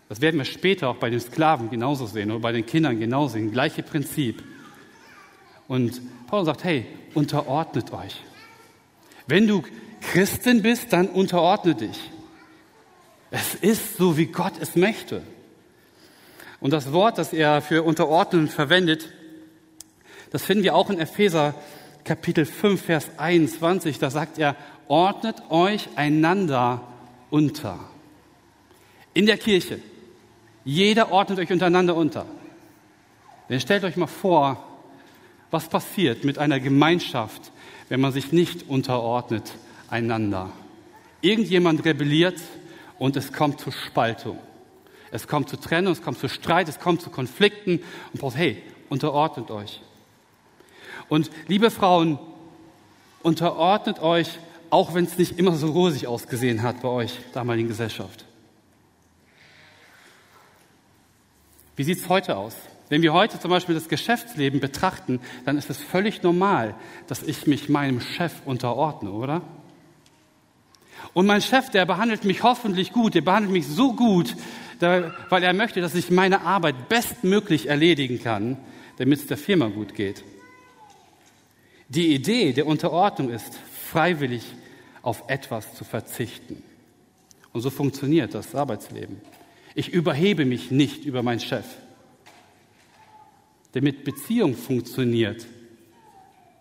Das 0.09 0.21
werden 0.21 0.39
wir 0.39 0.45
später 0.45 0.89
auch 0.89 0.97
bei 0.97 1.11
den 1.11 1.21
Sklaven 1.21 1.71
genauso 1.71 2.07
sehen 2.07 2.31
oder 2.31 2.41
bei 2.41 2.53
den 2.53 2.65
Kindern 2.65 2.99
genauso 2.99 3.35
sehen. 3.35 3.53
Gleiche 3.53 3.83
Prinzip. 3.83 4.43
Und 5.67 6.01
Paulus 6.27 6.47
sagt, 6.47 6.65
hey, 6.65 6.87
unterordnet 7.15 7.93
euch. 7.93 8.23
Wenn 9.27 9.47
du 9.47 9.63
Christin 10.01 10.63
bist, 10.63 10.93
dann 10.93 11.09
unterordne 11.09 11.75
dich. 11.75 11.99
Es 13.31 13.55
ist 13.55 13.99
so, 13.99 14.17
wie 14.17 14.27
Gott 14.27 14.55
es 14.61 14.77
möchte. 14.77 15.23
Und 16.61 16.73
das 16.73 16.93
Wort, 16.93 17.19
das 17.19 17.35
er 17.35 17.61
für 17.61 17.83
unterordnen 17.83 18.49
verwendet, 18.49 19.11
das 20.31 20.45
finden 20.45 20.65
wir 20.65 20.75
auch 20.75 20.89
in 20.91 20.99
Epheser 20.99 21.55
Kapitel 22.05 22.47
5, 22.47 22.83
Vers 22.83 23.11
21. 23.19 23.99
Da 23.99 24.09
sagt 24.09 24.39
er, 24.39 24.57
ordnet 24.89 25.51
euch 25.51 25.89
einander 25.97 26.83
unter. 27.29 27.79
In 29.13 29.27
der 29.27 29.37
Kirche. 29.37 29.81
Jeder 30.69 31.13
ordnet 31.13 31.39
euch 31.39 31.51
untereinander 31.51 31.97
unter. 31.97 32.27
Denn 33.49 33.59
stellt 33.59 33.85
euch 33.85 33.97
mal 33.97 34.07
vor, 34.07 34.63
was 35.51 35.67
passiert 35.67 36.25
mit 36.25 36.37
einer 36.37 36.61
Gemeinschaft, 36.61 37.53
wenn 37.89 38.03
man 38.03 38.13
sich 38.13 38.33
nicht 38.33 38.69
unterordnet 38.69 39.51
einander. 39.89 40.51
Irgendjemand 41.23 41.87
rebelliert 41.87 42.39
und 42.99 43.17
es 43.17 43.33
kommt 43.33 43.63
zur 43.63 43.73
Spaltung. 43.73 44.39
Es 45.11 45.27
kommt 45.27 45.49
zu 45.49 45.57
Trennung, 45.57 45.95
es 45.95 46.03
kommt 46.03 46.19
zu 46.19 46.29
Streit, 46.29 46.69
es 46.69 46.79
kommt 46.79 47.01
zu 47.01 47.09
Konflikten 47.09 47.81
und 48.13 48.21
braucht, 48.21 48.37
hey, 48.37 48.63
unterordnet 48.91 49.51
euch. 49.51 49.81
Und 51.09 51.31
liebe 51.47 51.71
Frauen, 51.71 52.19
unterordnet 53.23 54.01
euch, 54.01 54.39
auch 54.69 54.93
wenn 54.93 55.07
es 55.07 55.17
nicht 55.17 55.39
immer 55.39 55.57
so 55.57 55.71
rosig 55.71 56.07
ausgesehen 56.07 56.63
hat 56.63 56.83
bei 56.83 56.89
euch 56.89 57.19
damaligen 57.33 57.69
Gesellschaft. 57.69 58.28
Wie 61.79 61.85
sieht 61.85 61.99
es 61.99 62.09
heute 62.09 62.37
aus? 62.37 62.57
Wenn 62.89 63.03
wir 63.03 63.13
heute 63.13 63.39
zum 63.39 63.53
Beispiel 63.53 63.77
das 63.77 63.89
Geschäftsleben 63.89 64.59
betrachten, 64.59 65.21
dann 65.45 65.57
ist 65.57 65.71
es 65.71 65.79
völlig 65.79 66.25
normal, 66.25 66.75
dass 67.07 67.23
ich 67.23 67.47
mich 67.47 67.69
meinem 67.69 68.01
Chef 68.01 68.33
unterordne, 68.45 69.13
oder? 69.13 69.43
Und 71.15 71.27
mein 71.27 71.41
Chef, 71.41 71.71
der 71.71 71.87
behandelt 71.87 72.25
mich 72.25 72.43
hoffentlich 72.43 72.93
gut, 72.93 73.15
der 73.15 73.21
behandelt 73.21 73.53
mich 73.53 73.69
so 73.69 73.93
gut, 73.93 74.35
weil 74.81 75.43
er 75.45 75.53
möchte, 75.53 75.81
dass 75.81 75.95
ich 75.95 76.11
meine 76.11 76.41
Arbeit 76.41 76.89
bestmöglich 76.89 77.69
erledigen 77.69 78.21
kann, 78.21 78.57
damit 78.97 79.21
es 79.21 79.27
der 79.29 79.39
Firma 79.39 79.69
gut 79.69 79.95
geht. 79.95 80.25
Die 81.89 82.13
Idee 82.13 82.53
der 82.55 82.67
Unterordnung 82.67 83.31
ist, 83.31 83.57
freiwillig 83.93 84.43
auf 85.03 85.23
etwas 85.29 85.75
zu 85.75 85.85
verzichten. 85.85 86.61
Und 87.53 87.61
so 87.61 87.71
funktioniert 87.71 88.35
das 88.35 88.57
Arbeitsleben. 88.57 89.21
Ich 89.75 89.91
überhebe 89.91 90.45
mich 90.45 90.71
nicht 90.71 91.05
über 91.05 91.23
meinen 91.23 91.41
Chef. 91.41 91.67
damit 93.73 94.05
Beziehung 94.05 94.55
funktioniert, 94.57 95.47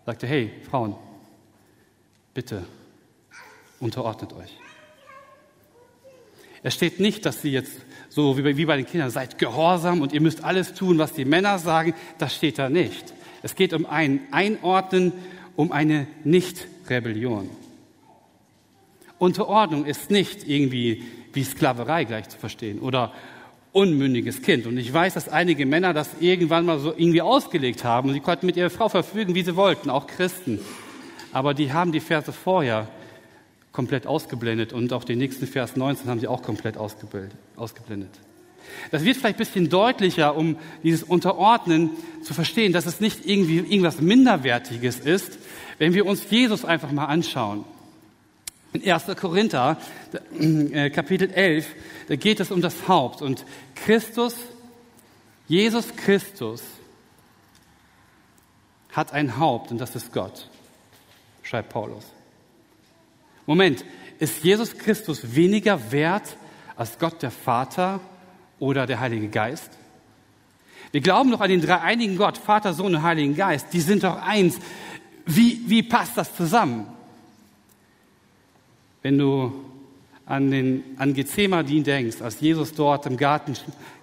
sagt 0.06 0.22
er, 0.22 0.28
hey, 0.28 0.50
Frauen, 0.70 0.94
bitte 2.34 2.64
unterordnet 3.80 4.32
euch. 4.34 4.56
Es 6.62 6.74
steht 6.74 7.00
nicht, 7.00 7.24
dass 7.24 7.42
sie 7.42 7.50
jetzt 7.50 7.72
so 8.08 8.36
wie 8.36 8.64
bei 8.64 8.76
den 8.76 8.86
Kindern, 8.86 9.10
seid 9.10 9.38
gehorsam 9.38 10.00
und 10.00 10.12
ihr 10.12 10.20
müsst 10.20 10.42
alles 10.42 10.74
tun, 10.74 10.98
was 10.98 11.12
die 11.12 11.24
Männer 11.24 11.58
sagen. 11.58 11.94
Das 12.18 12.34
steht 12.34 12.58
da 12.58 12.68
nicht. 12.68 13.12
Es 13.42 13.54
geht 13.54 13.72
um 13.72 13.86
ein 13.86 14.20
Einordnen, 14.32 15.12
um 15.56 15.72
eine 15.72 16.06
Nicht-Rebellion. 16.24 17.48
Unterordnung 19.18 19.84
ist 19.84 20.10
nicht 20.10 20.48
irgendwie 20.48 21.04
wie 21.32 21.44
Sklaverei 21.44 22.04
gleich 22.04 22.28
zu 22.28 22.38
verstehen 22.38 22.80
oder 22.80 23.12
unmündiges 23.72 24.42
Kind. 24.42 24.66
Und 24.66 24.76
ich 24.78 24.92
weiß, 24.92 25.14
dass 25.14 25.28
einige 25.28 25.66
Männer 25.66 25.92
das 25.92 26.10
irgendwann 26.20 26.66
mal 26.66 26.78
so 26.78 26.92
irgendwie 26.96 27.22
ausgelegt 27.22 27.84
haben. 27.84 28.12
Sie 28.12 28.20
konnten 28.20 28.46
mit 28.46 28.56
ihrer 28.56 28.70
Frau 28.70 28.88
verfügen, 28.88 29.34
wie 29.34 29.42
sie 29.42 29.56
wollten, 29.56 29.90
auch 29.90 30.06
Christen. 30.06 30.58
Aber 31.32 31.54
die 31.54 31.72
haben 31.72 31.92
die 31.92 32.00
Verse 32.00 32.32
vorher 32.32 32.88
komplett 33.72 34.06
ausgeblendet 34.06 34.72
und 34.72 34.92
auch 34.92 35.04
den 35.04 35.18
nächsten 35.18 35.46
Vers 35.46 35.76
19 35.76 36.08
haben 36.10 36.18
sie 36.18 36.26
auch 36.26 36.42
komplett 36.42 36.76
ausgeblendet. 36.76 38.10
Das 38.90 39.04
wird 39.04 39.16
vielleicht 39.16 39.36
ein 39.36 39.38
bisschen 39.38 39.68
deutlicher, 39.68 40.36
um 40.36 40.56
dieses 40.82 41.02
Unterordnen 41.02 41.90
zu 42.22 42.34
verstehen, 42.34 42.72
dass 42.72 42.86
es 42.86 43.00
nicht 43.00 43.24
irgendwie 43.26 43.58
irgendwas 43.58 44.00
Minderwertiges 44.00 45.00
ist, 45.00 45.38
wenn 45.78 45.94
wir 45.94 46.06
uns 46.06 46.28
Jesus 46.28 46.64
einfach 46.64 46.90
mal 46.90 47.06
anschauen. 47.06 47.64
In 48.72 48.90
1. 48.90 49.16
Korinther, 49.16 49.78
äh, 50.38 50.90
Kapitel 50.90 51.30
11, 51.30 51.66
da 52.08 52.16
geht 52.16 52.40
es 52.40 52.50
um 52.50 52.60
das 52.60 52.86
Haupt. 52.86 53.22
Und 53.22 53.44
Christus, 53.74 54.34
Jesus 55.46 55.96
Christus, 55.96 56.62
hat 58.92 59.12
ein 59.12 59.38
Haupt 59.38 59.70
und 59.70 59.78
das 59.78 59.96
ist 59.96 60.12
Gott, 60.12 60.48
schreibt 61.42 61.70
Paulus. 61.70 62.04
Moment, 63.46 63.84
ist 64.18 64.44
Jesus 64.44 64.76
Christus 64.76 65.34
weniger 65.34 65.90
wert 65.90 66.36
als 66.76 66.98
Gott 66.98 67.22
der 67.22 67.30
Vater 67.30 68.00
oder 68.58 68.86
der 68.86 69.00
Heilige 69.00 69.28
Geist? 69.28 69.70
Wir 70.90 71.00
glauben 71.00 71.30
doch 71.30 71.40
an 71.40 71.50
den 71.50 71.60
dreieinigen 71.60 72.16
Gott, 72.16 72.36
Vater, 72.36 72.74
Sohn 72.74 72.94
und 72.94 73.02
Heiligen 73.02 73.36
Geist. 73.36 73.68
Die 73.72 73.80
sind 73.80 74.04
doch 74.04 74.20
eins. 74.20 74.58
Wie, 75.26 75.62
wie 75.66 75.82
passt 75.82 76.16
das 76.16 76.34
zusammen? 76.34 76.86
Wenn 79.02 79.18
du 79.18 79.52
an, 80.26 80.50
den, 80.50 80.84
an 80.98 81.14
Gethsemane 81.14 81.82
denkst, 81.82 82.20
als 82.20 82.40
Jesus 82.40 82.74
dort 82.74 83.06
im 83.06 83.16
Garten, 83.16 83.54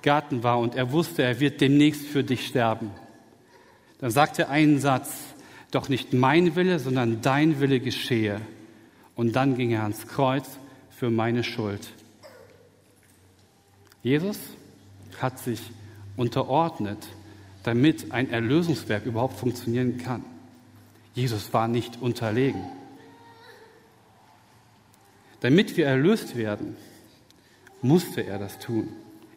Garten 0.01 0.43
war 0.43 0.59
und 0.59 0.75
er 0.75 0.91
wusste, 0.91 1.23
er 1.23 1.39
wird 1.39 1.61
demnächst 1.61 2.05
für 2.07 2.23
dich 2.23 2.47
sterben, 2.47 2.91
dann 3.99 4.11
sagt 4.11 4.39
er 4.39 4.49
einen 4.49 4.79
Satz, 4.79 5.35
doch 5.71 5.89
nicht 5.89 6.13
mein 6.13 6.55
Wille, 6.55 6.79
sondern 6.79 7.21
dein 7.21 7.59
Wille 7.59 7.79
geschehe. 7.79 8.41
Und 9.15 9.35
dann 9.35 9.55
ging 9.55 9.71
er 9.71 9.83
ans 9.83 10.07
Kreuz 10.07 10.45
für 10.89 11.09
meine 11.09 11.43
Schuld. 11.43 11.91
Jesus 14.03 14.37
hat 15.19 15.39
sich 15.39 15.59
unterordnet, 16.15 16.99
damit 17.63 18.11
ein 18.11 18.29
Erlösungswerk 18.29 19.05
überhaupt 19.05 19.39
funktionieren 19.39 19.97
kann. 19.97 20.23
Jesus 21.13 21.53
war 21.53 21.67
nicht 21.67 22.01
unterlegen. 22.01 22.61
Damit 25.45 25.77
wir 25.77 25.85
erlöst 25.85 26.35
werden, 26.37 26.75
musste 27.83 28.21
er 28.21 28.39
das 28.39 28.57
tun. 28.57 28.91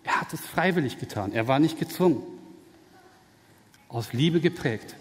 Er 0.04 0.22
hat 0.22 0.32
es 0.32 0.40
freiwillig 0.40 0.98
getan. 0.98 1.32
Er 1.32 1.48
war 1.48 1.58
nicht 1.58 1.78
gezwungen. 1.78 2.22
Aus 3.90 4.14
Liebe 4.14 4.40
geprägt. 4.40 4.96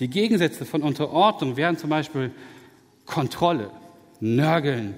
Die 0.00 0.10
Gegensätze 0.10 0.64
von 0.64 0.82
Unterordnung 0.82 1.56
wären 1.56 1.78
zum 1.78 1.90
Beispiel 1.90 2.32
Kontrolle, 3.06 3.70
Nörgeln 4.18 4.96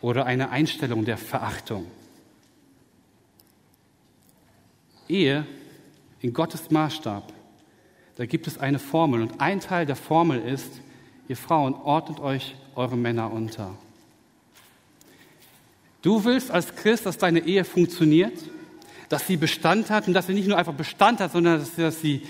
oder 0.00 0.24
eine 0.24 0.50
Einstellung 0.50 1.04
der 1.04 1.18
Verachtung. 1.18 1.86
Ehe 5.08 5.44
in 6.20 6.32
Gottes 6.32 6.70
Maßstab, 6.70 7.32
da 8.18 8.24
gibt 8.24 8.46
es 8.46 8.58
eine 8.58 8.78
Formel 8.78 9.20
und 9.20 9.40
ein 9.40 9.58
Teil 9.58 9.84
der 9.84 9.96
Formel 9.96 10.40
ist, 10.40 10.80
ihr 11.28 11.36
Frauen 11.36 11.74
ordnet 11.74 12.20
euch 12.20 12.54
eure 12.74 12.96
Männer 12.96 13.32
unter. 13.32 13.74
Du 16.02 16.24
willst 16.24 16.50
als 16.50 16.74
Christ, 16.74 17.06
dass 17.06 17.18
deine 17.18 17.40
Ehe 17.40 17.64
funktioniert, 17.64 18.36
dass 19.08 19.26
sie 19.26 19.36
Bestand 19.36 19.90
hat 19.90 20.08
und 20.08 20.14
dass 20.14 20.26
sie 20.26 20.34
nicht 20.34 20.48
nur 20.48 20.58
einfach 20.58 20.74
Bestand 20.74 21.20
hat, 21.20 21.32
sondern 21.32 21.64
dass 21.76 22.00
sie 22.00 22.22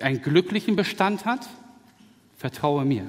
einen 0.00 0.22
glücklichen 0.22 0.76
Bestand 0.76 1.24
hat? 1.24 1.48
Vertraue 2.36 2.84
mir. 2.84 3.06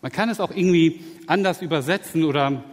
Man 0.00 0.12
kann 0.12 0.30
es 0.30 0.40
auch 0.40 0.50
irgendwie 0.50 1.04
anders 1.26 1.60
übersetzen 1.60 2.24
oder 2.24 2.64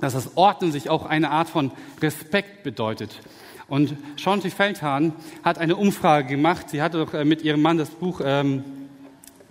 dass 0.00 0.14
das 0.14 0.36
Ordnen 0.36 0.72
sich 0.72 0.88
auch 0.88 1.04
eine 1.06 1.30
Art 1.30 1.48
von 1.48 1.70
Respekt 2.00 2.62
bedeutet. 2.62 3.20
Und 3.68 3.96
Chanty 4.16 4.50
Feldhahn 4.50 5.12
hat 5.42 5.58
eine 5.58 5.76
Umfrage 5.76 6.28
gemacht. 6.28 6.70
Sie 6.70 6.82
hatte 6.82 6.98
doch 6.98 7.14
äh, 7.14 7.24
mit 7.24 7.42
ihrem 7.42 7.62
Mann 7.62 7.78
das 7.78 7.90
Buch 7.90 8.20
ähm, 8.24 8.64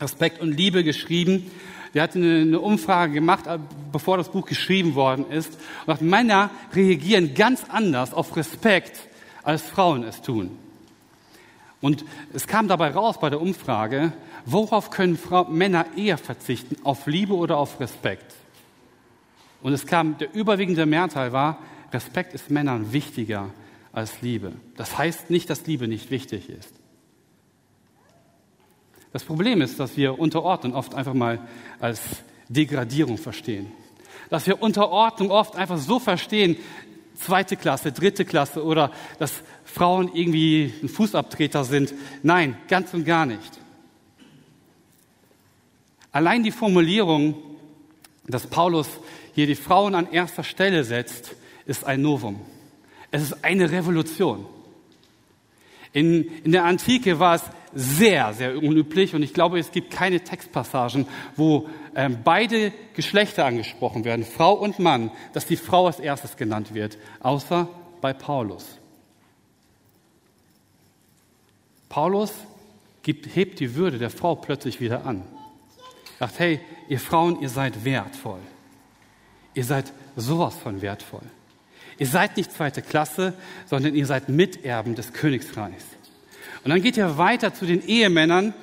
Respekt 0.03 0.41
und 0.41 0.51
Liebe 0.51 0.83
geschrieben. 0.83 1.49
Sie 1.93 2.01
hat 2.01 2.15
eine, 2.15 2.59
Umfrage 2.59 3.13
gemacht, 3.13 3.47
äh, 3.47 3.57
bevor 3.91 4.17
das 4.17 4.29
Buch 4.29 4.45
geschrieben 4.45 4.95
worden 4.95 5.29
ist. 5.29 5.57
Und 5.85 6.01
Männer 6.01 6.49
reagieren 6.73 7.33
ganz 7.33 7.63
anders 7.69 8.13
auf 8.13 8.35
Respekt, 8.35 8.99
als 9.43 9.61
Frauen 9.61 10.03
es 10.03 10.21
tun. 10.21 10.57
Und 11.81 12.05
es 12.33 12.47
kam 12.47 12.67
dabei 12.67 12.91
raus 12.91 13.19
bei 13.19 13.29
der 13.29 13.41
Umfrage, 13.41 14.13
worauf 14.45 14.89
können 14.89 15.17
Frau, 15.17 15.45
Männer 15.45 15.85
eher 15.97 16.17
verzichten, 16.17 16.77
auf 16.83 17.07
Liebe 17.07 17.33
oder 17.33 17.57
auf 17.57 17.79
Respekt? 17.79 18.35
Und 19.61 19.73
es 19.73 19.85
kam, 19.85 20.17
der 20.17 20.33
überwiegende 20.33 20.85
Mehrteil 20.85 21.31
war, 21.31 21.59
Respekt 21.91 22.33
ist 22.33 22.49
Männern 22.49 22.91
wichtiger 22.91 23.49
als 23.91 24.21
Liebe. 24.21 24.53
Das 24.75 24.97
heißt 24.97 25.29
nicht, 25.29 25.49
dass 25.49 25.67
Liebe 25.67 25.87
nicht 25.87 26.09
wichtig 26.09 26.49
ist. 26.49 26.82
Das 29.13 29.23
Problem 29.23 29.61
ist, 29.61 29.79
dass 29.79 29.95
wir 29.95 30.17
Unterordnung 30.17 30.73
oft 30.73 30.95
einfach 30.95 31.13
mal 31.13 31.39
als 31.79 32.01
Degradierung 32.49 33.19
verstehen. 33.19 33.71
Dass 34.29 34.47
wir 34.47 34.61
Unterordnung 34.61 35.29
oft 35.29 35.55
einfach 35.55 35.77
so 35.77 35.99
verstehen, 35.99 36.57
zweite 37.15 37.55
Klasse, 37.55 37.91
dritte 37.91 38.25
Klasse 38.25 38.65
oder 38.65 38.91
dass 39.19 39.43
Frauen 39.65 40.09
irgendwie 40.15 40.73
ein 40.81 40.89
Fußabtreter 40.89 41.63
sind. 41.63 41.93
Nein, 42.23 42.57
ganz 42.67 42.91
und 42.95 43.05
gar 43.05 43.27
nicht. 43.27 43.59
Allein 46.11 46.41
die 46.41 46.51
Formulierung, 46.51 47.35
dass 48.25 48.47
Paulus 48.47 48.87
hier 49.35 49.45
die 49.45 49.55
Frauen 49.55 49.93
an 49.93 50.11
erster 50.11 50.43
Stelle 50.43 50.83
setzt, 50.83 51.35
ist 51.67 51.85
ein 51.85 52.01
Novum. 52.01 52.41
Es 53.11 53.21
ist 53.21 53.43
eine 53.43 53.69
Revolution. 53.69 54.47
In, 55.91 56.23
in 56.43 56.51
der 56.51 56.65
Antike 56.65 57.19
war 57.19 57.35
es 57.35 57.43
sehr, 57.75 58.33
sehr 58.33 58.57
unüblich 58.57 59.15
und 59.15 59.23
ich 59.23 59.33
glaube, 59.33 59.59
es 59.59 59.71
gibt 59.71 59.91
keine 59.91 60.21
Textpassagen, 60.21 61.07
wo 61.35 61.69
ähm, 61.95 62.19
beide 62.23 62.71
Geschlechter 62.95 63.45
angesprochen 63.45 64.05
werden, 64.05 64.25
Frau 64.25 64.53
und 64.53 64.79
Mann, 64.79 65.11
dass 65.33 65.45
die 65.45 65.57
Frau 65.57 65.87
als 65.87 65.99
erstes 65.99 66.37
genannt 66.37 66.73
wird, 66.73 66.97
außer 67.19 67.67
bei 68.01 68.13
Paulus. 68.13 68.79
Paulus 71.89 72.33
gibt, 73.03 73.35
hebt 73.35 73.59
die 73.59 73.75
Würde 73.75 73.99
der 73.99 74.09
Frau 74.09 74.35
plötzlich 74.35 74.81
wieder 74.81 75.05
an. 75.05 75.23
Sagt, 76.19 76.39
hey, 76.39 76.59
ihr 76.89 76.99
Frauen, 76.99 77.41
ihr 77.41 77.49
seid 77.49 77.85
wertvoll. 77.85 78.39
Ihr 79.53 79.63
seid 79.63 79.93
sowas 80.15 80.55
von 80.55 80.81
wertvoll. 80.81 81.21
Ihr 81.97 82.07
seid 82.07 82.37
nicht 82.37 82.51
zweite 82.51 82.81
Klasse, 82.81 83.33
sondern 83.65 83.93
ihr 83.93 84.05
seid 84.05 84.29
Miterben 84.29 84.95
des 84.95 85.13
Königsreichs. 85.13 85.85
Und 86.63 86.69
dann 86.69 86.81
geht 86.81 86.97
er 86.97 87.17
weiter 87.17 87.53
zu 87.53 87.65
den 87.65 87.85
Ehemännern. 87.85 88.53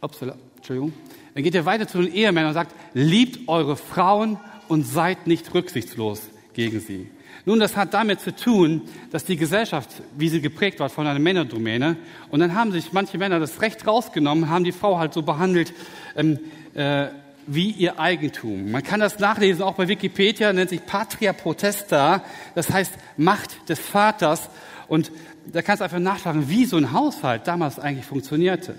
Upsala, 0.00 0.34
Entschuldigung. 0.56 0.92
Dann 1.34 1.44
geht 1.44 1.54
er 1.54 1.64
weiter 1.64 1.86
zu 1.86 2.02
den 2.02 2.12
Ehemännern 2.12 2.48
und 2.48 2.54
sagt, 2.54 2.74
liebt 2.92 3.48
eure 3.48 3.76
Frauen 3.76 4.38
und 4.68 4.84
seid 4.84 5.26
nicht 5.26 5.54
rücksichtslos 5.54 6.22
gegen 6.52 6.80
sie. 6.80 7.08
Nun, 7.44 7.58
das 7.58 7.76
hat 7.76 7.94
damit 7.94 8.20
zu 8.20 8.34
tun, 8.34 8.82
dass 9.10 9.24
die 9.24 9.36
Gesellschaft, 9.36 9.88
wie 10.16 10.28
sie 10.28 10.40
geprägt 10.40 10.78
war, 10.78 10.88
von 10.88 11.06
einer 11.06 11.18
Männerdomäne, 11.18 11.96
und 12.30 12.40
dann 12.40 12.54
haben 12.54 12.70
sich 12.70 12.92
manche 12.92 13.18
Männer 13.18 13.40
das 13.40 13.60
Recht 13.62 13.86
rausgenommen, 13.86 14.48
haben 14.48 14.64
die 14.64 14.72
Frau 14.72 14.98
halt 14.98 15.12
so 15.12 15.22
behandelt 15.22 15.72
ähm, 16.16 16.38
äh, 16.74 17.08
wie 17.46 17.70
ihr 17.70 17.98
Eigentum. 17.98 18.70
Man 18.70 18.84
kann 18.84 19.00
das 19.00 19.18
nachlesen, 19.18 19.62
auch 19.62 19.74
bei 19.74 19.88
Wikipedia, 19.88 20.52
nennt 20.52 20.70
sich 20.70 20.86
Patria 20.86 21.32
Protesta, 21.32 22.22
das 22.54 22.70
heißt 22.70 22.92
Macht 23.16 23.68
des 23.68 23.80
Vaters. 23.80 24.48
Und 24.92 25.10
da 25.50 25.62
kannst 25.62 25.80
du 25.80 25.84
einfach 25.84 25.98
nachfragen, 25.98 26.50
wie 26.50 26.66
so 26.66 26.76
ein 26.76 26.92
Haushalt 26.92 27.48
damals 27.48 27.78
eigentlich 27.78 28.04
funktionierte. 28.04 28.74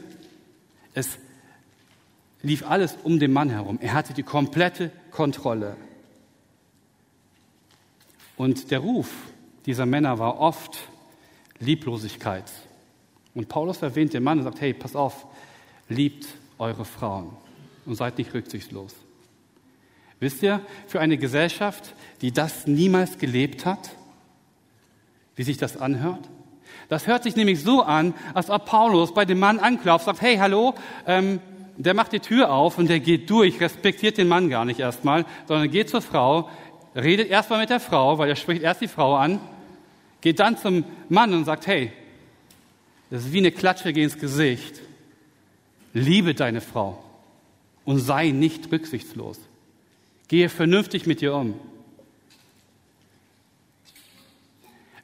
Es 0.94 1.18
lief 2.44 2.70
alles 2.70 2.96
um 3.02 3.18
den 3.18 3.34
Mann 3.34 3.50
herum. 3.50 3.80
Er 3.82 3.94
hatte 3.94 4.14
die 4.14 4.22
komplette 4.22 4.92
Kontrolle. 5.10 5.76
Und 8.38 8.70
der 8.70 8.78
Ruf 8.78 9.10
dieser 9.66 9.88
Männer 9.88 10.20
war 10.20 10.40
oft 10.40 10.78
Lieblosigkeit. 11.58 12.52
Und 13.34 13.50
Paulus 13.50 13.82
erwähnt 13.82 14.14
den 14.14 14.22
Mann 14.22 14.38
und 14.38 14.44
sagt, 14.44 14.62
hey, 14.62 14.76
pass 14.76 14.96
auf, 14.96 15.26
liebt 15.90 16.28
eure 16.60 16.86
Frauen 16.86 17.36
und 17.88 17.96
seid 17.96 18.20
nicht 18.20 18.36
rücksichtslos. 18.36 18.94
Wisst 20.20 20.44
ihr, 20.44 20.62
für 20.86 21.00
eine 21.00 21.18
Gesellschaft, 21.18 21.96
die 22.22 22.32
das 22.32 22.68
niemals 22.68 23.18
gelebt 23.18 23.66
hat, 23.66 23.96
wie 25.36 25.44
sich 25.44 25.58
das 25.58 25.78
anhört? 25.78 26.30
Das 26.90 27.08
hört 27.08 27.24
sich 27.24 27.36
nämlich 27.36 27.62
so 27.64 27.82
an, 27.82 28.14
als 28.34 28.50
ob 28.50 28.66
Paulus 28.66 29.14
bei 29.14 29.26
dem 29.26 29.40
Mann 29.40 29.60
anklopft, 29.60 30.06
sagt, 30.06 30.22
hey, 30.22 30.38
hallo, 30.38 30.74
ähm, 31.08 31.40
der 31.78 31.94
macht 31.94 32.12
die 32.12 32.20
Tür 32.20 32.52
auf 32.52 32.78
und 32.78 32.90
der 32.90 33.00
geht 33.00 33.30
durch, 33.30 33.60
respektiert 33.60 34.18
den 34.18 34.28
Mann 34.28 34.50
gar 34.50 34.66
nicht 34.66 34.80
erstmal, 34.80 35.26
sondern 35.48 35.72
geht 35.72 35.90
zur 35.90 36.02
Frau, 36.02 36.50
redet 36.96 37.30
erstmal 37.30 37.60
mit 37.60 37.70
der 37.70 37.80
Frau, 37.80 38.18
weil 38.18 38.30
er 38.30 38.36
spricht 38.36 38.62
erst 38.62 38.82
die 38.82 38.88
Frau 38.88 39.16
an, 39.16 39.40
geht 40.22 40.40
dann 40.40 40.58
zum 40.58 40.84
Mann 41.10 41.34
und 41.34 41.46
sagt, 41.46 41.68
hey, 41.68 41.92
das 43.10 43.26
ist 43.26 43.34
wie 43.34 43.40
eine 43.40 43.52
Klatsche 43.52 43.90
ins 43.90 44.18
Gesicht. 44.18 44.82
Liebe 45.94 46.34
deine 46.34 46.62
Frau 46.62 47.04
und 47.86 48.00
sei 48.00 48.30
nicht 48.30 48.72
rücksichtslos. 48.72 49.40
Gehe 50.28 50.50
vernünftig 50.50 51.06
mit 51.06 51.22
ihr 51.22 51.36
um. 51.36 51.54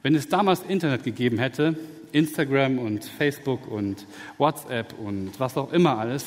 Wenn 0.02 0.14
es 0.14 0.28
damals 0.28 0.62
Internet 0.62 1.04
gegeben 1.04 1.38
hätte, 1.38 1.76
Instagram 2.12 2.78
und 2.78 3.04
Facebook 3.04 3.68
und 3.68 4.06
WhatsApp 4.38 4.94
und 4.98 5.38
was 5.38 5.56
auch 5.56 5.72
immer 5.72 5.98
alles, 5.98 6.24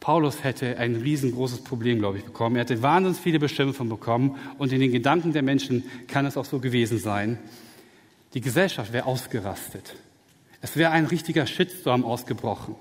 Paulus 0.00 0.44
hätte 0.44 0.76
ein 0.76 0.96
riesengroßes 0.96 1.64
Problem, 1.64 1.98
glaube 1.98 2.18
ich, 2.18 2.24
bekommen. 2.24 2.56
Er 2.56 2.62
hätte 2.62 2.82
wahnsinnig 2.82 3.18
viele 3.18 3.38
Beschimpfungen 3.38 3.88
bekommen 3.88 4.36
und 4.58 4.70
in 4.70 4.80
den 4.80 4.92
Gedanken 4.92 5.32
der 5.32 5.42
Menschen 5.42 5.84
kann 6.08 6.26
es 6.26 6.36
auch 6.36 6.44
so 6.44 6.58
gewesen 6.58 6.98
sein. 6.98 7.38
Die 8.34 8.42
Gesellschaft 8.42 8.92
wäre 8.92 9.06
ausgerastet. 9.06 9.94
Es 10.60 10.76
wäre 10.76 10.90
ein 10.90 11.06
richtiger 11.06 11.46
Shitstorm 11.46 12.04
ausgebrochen. 12.04 12.74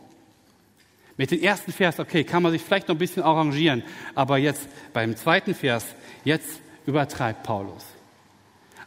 Mit 1.15 1.31
dem 1.31 1.41
ersten 1.41 1.71
Vers, 1.71 1.99
okay, 1.99 2.23
kann 2.23 2.43
man 2.43 2.51
sich 2.51 2.61
vielleicht 2.61 2.87
noch 2.87 2.95
ein 2.95 2.99
bisschen 2.99 3.23
arrangieren, 3.23 3.83
aber 4.15 4.37
jetzt 4.37 4.67
beim 4.93 5.15
zweiten 5.15 5.53
Vers, 5.53 5.85
jetzt 6.25 6.59
übertreibt 6.85 7.43
Paulus. 7.43 7.85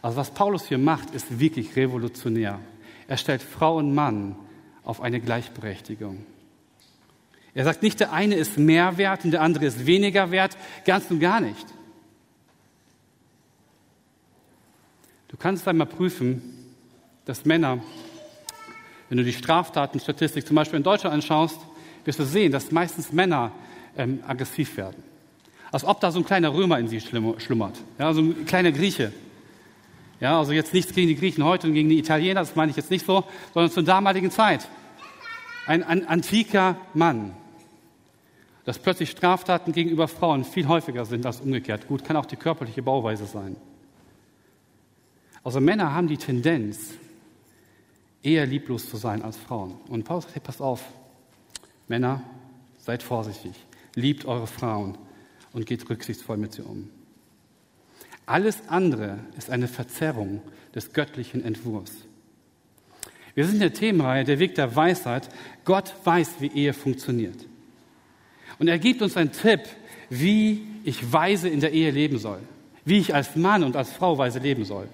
Also 0.02 0.16
was 0.16 0.30
Paulus 0.30 0.66
hier 0.66 0.78
macht, 0.78 1.14
ist 1.14 1.38
wirklich 1.38 1.76
revolutionär. 1.76 2.58
Er 3.08 3.16
stellt 3.16 3.42
Frau 3.42 3.76
und 3.76 3.94
Mann 3.94 4.36
auf 4.84 5.00
eine 5.00 5.20
Gleichberechtigung. 5.20 6.24
Er 7.54 7.64
sagt 7.64 7.82
nicht, 7.82 8.00
der 8.00 8.12
eine 8.12 8.34
ist 8.34 8.58
mehr 8.58 8.98
wert 8.98 9.24
und 9.24 9.30
der 9.30 9.40
andere 9.40 9.64
ist 9.64 9.86
weniger 9.86 10.30
wert, 10.30 10.56
ganz 10.84 11.10
und 11.10 11.20
gar 11.20 11.40
nicht. 11.40 11.66
Du 15.28 15.36
kannst 15.36 15.66
einmal 15.66 15.86
prüfen, 15.86 16.42
dass 17.24 17.44
Männer, 17.44 17.80
wenn 19.08 19.18
du 19.18 19.24
die 19.24 19.32
Straftatenstatistik 19.32 20.46
zum 20.46 20.56
Beispiel 20.56 20.76
in 20.76 20.82
Deutschland 20.82 21.14
anschaust, 21.14 21.58
wirst 22.04 22.18
du 22.18 22.24
sehen, 22.24 22.52
dass 22.52 22.70
meistens 22.70 23.12
Männer 23.12 23.52
ähm, 23.96 24.22
aggressiv 24.26 24.76
werden. 24.76 25.02
Als 25.72 25.84
ob 25.84 26.00
da 26.00 26.12
so 26.12 26.20
ein 26.20 26.24
kleiner 26.24 26.54
Römer 26.54 26.78
in 26.78 26.88
sie 26.88 27.00
schlummert, 27.00 27.82
ja, 27.98 28.12
so 28.12 28.20
ein 28.20 28.46
kleiner 28.46 28.70
Grieche. 28.70 29.12
Ja, 30.20 30.38
also 30.38 30.52
jetzt 30.52 30.72
nichts 30.72 30.94
gegen 30.94 31.08
die 31.08 31.16
Griechen 31.16 31.44
heute 31.44 31.66
und 31.66 31.74
gegen 31.74 31.88
die 31.88 31.98
Italiener, 31.98 32.40
das 32.40 32.56
meine 32.56 32.70
ich 32.70 32.76
jetzt 32.76 32.90
nicht 32.90 33.04
so, 33.04 33.24
sondern 33.52 33.70
zur 33.70 33.82
damaligen 33.82 34.30
Zeit. 34.30 34.68
Ein, 35.66 35.82
ein 35.82 36.06
antiker 36.06 36.76
Mann. 36.94 37.34
Dass 38.64 38.78
plötzlich 38.78 39.10
Straftaten 39.10 39.72
gegenüber 39.72 40.08
Frauen 40.08 40.44
viel 40.44 40.66
häufiger 40.68 41.04
sind 41.04 41.26
als 41.26 41.40
umgekehrt. 41.40 41.86
Gut, 41.86 42.04
kann 42.04 42.16
auch 42.16 42.26
die 42.26 42.36
körperliche 42.36 42.82
Bauweise 42.82 43.26
sein. 43.26 43.56
Also 45.44 45.60
Männer 45.60 45.94
haben 45.94 46.08
die 46.08 46.16
Tendenz, 46.16 46.94
eher 48.22 48.46
lieblos 48.46 48.90
zu 48.90 48.96
sein 48.96 49.22
als 49.22 49.36
Frauen. 49.36 49.74
Und 49.88 50.04
Paulus 50.04 50.24
sagt, 50.24 50.34
hey, 50.34 50.42
pass 50.44 50.60
auf, 50.60 50.82
Männer, 51.86 52.22
seid 52.78 53.02
vorsichtig, 53.02 53.52
liebt 53.94 54.24
eure 54.24 54.48
Frauen 54.48 54.98
und 55.52 55.66
geht 55.66 55.88
rücksichtsvoll 55.88 56.36
mit 56.36 56.52
sie 56.52 56.62
um. 56.62 56.90
Alles 58.26 58.58
andere 58.68 59.20
ist 59.38 59.50
eine 59.50 59.68
Verzerrung 59.68 60.42
des 60.74 60.92
göttlichen 60.92 61.44
Entwurfs. 61.44 61.92
Wir 63.36 63.44
sind 63.44 63.54
in 63.54 63.60
der 63.60 63.72
Themenreihe 63.72 64.24
Der 64.24 64.40
Weg 64.40 64.56
der 64.56 64.74
Weisheit. 64.74 65.28
Gott 65.64 65.94
weiß, 66.04 66.36
wie 66.40 66.48
Ehe 66.48 66.72
funktioniert. 66.72 67.46
Und 68.58 68.66
er 68.66 68.78
gibt 68.78 69.00
uns 69.02 69.16
einen 69.16 69.30
Tipp, 69.30 69.60
wie 70.10 70.66
ich 70.84 71.12
weise 71.12 71.48
in 71.48 71.60
der 71.60 71.72
Ehe 71.72 71.90
leben 71.90 72.18
soll. 72.18 72.40
Wie 72.84 72.98
ich 72.98 73.14
als 73.14 73.36
Mann 73.36 73.62
und 73.62 73.76
als 73.76 73.92
Frau 73.92 74.18
weise 74.18 74.40
leben 74.40 74.64
soll. 74.64 74.88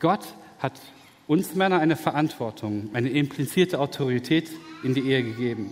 Gott 0.00 0.34
hat 0.58 0.80
uns 1.26 1.54
Männer 1.54 1.78
eine 1.78 1.96
Verantwortung, 1.96 2.90
eine 2.92 3.10
implizierte 3.10 3.78
Autorität 3.78 4.50
in 4.82 4.94
die 4.94 5.02
Ehe 5.02 5.22
gegeben, 5.22 5.70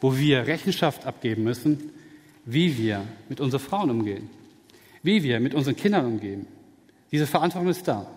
wo 0.00 0.16
wir 0.16 0.46
Rechenschaft 0.46 1.06
abgeben 1.06 1.42
müssen 1.42 1.90
wie 2.44 2.76
wir 2.78 3.06
mit 3.28 3.40
unseren 3.40 3.60
Frauen 3.60 3.90
umgehen, 3.90 4.28
wie 5.02 5.22
wir 5.22 5.40
mit 5.40 5.54
unseren 5.54 5.76
Kindern 5.76 6.06
umgehen. 6.06 6.46
Diese 7.10 7.26
Verantwortung 7.26 7.70
ist 7.70 7.86
da. 7.86 8.10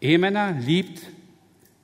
Ehemänner 0.00 0.52
liebt, 0.52 1.02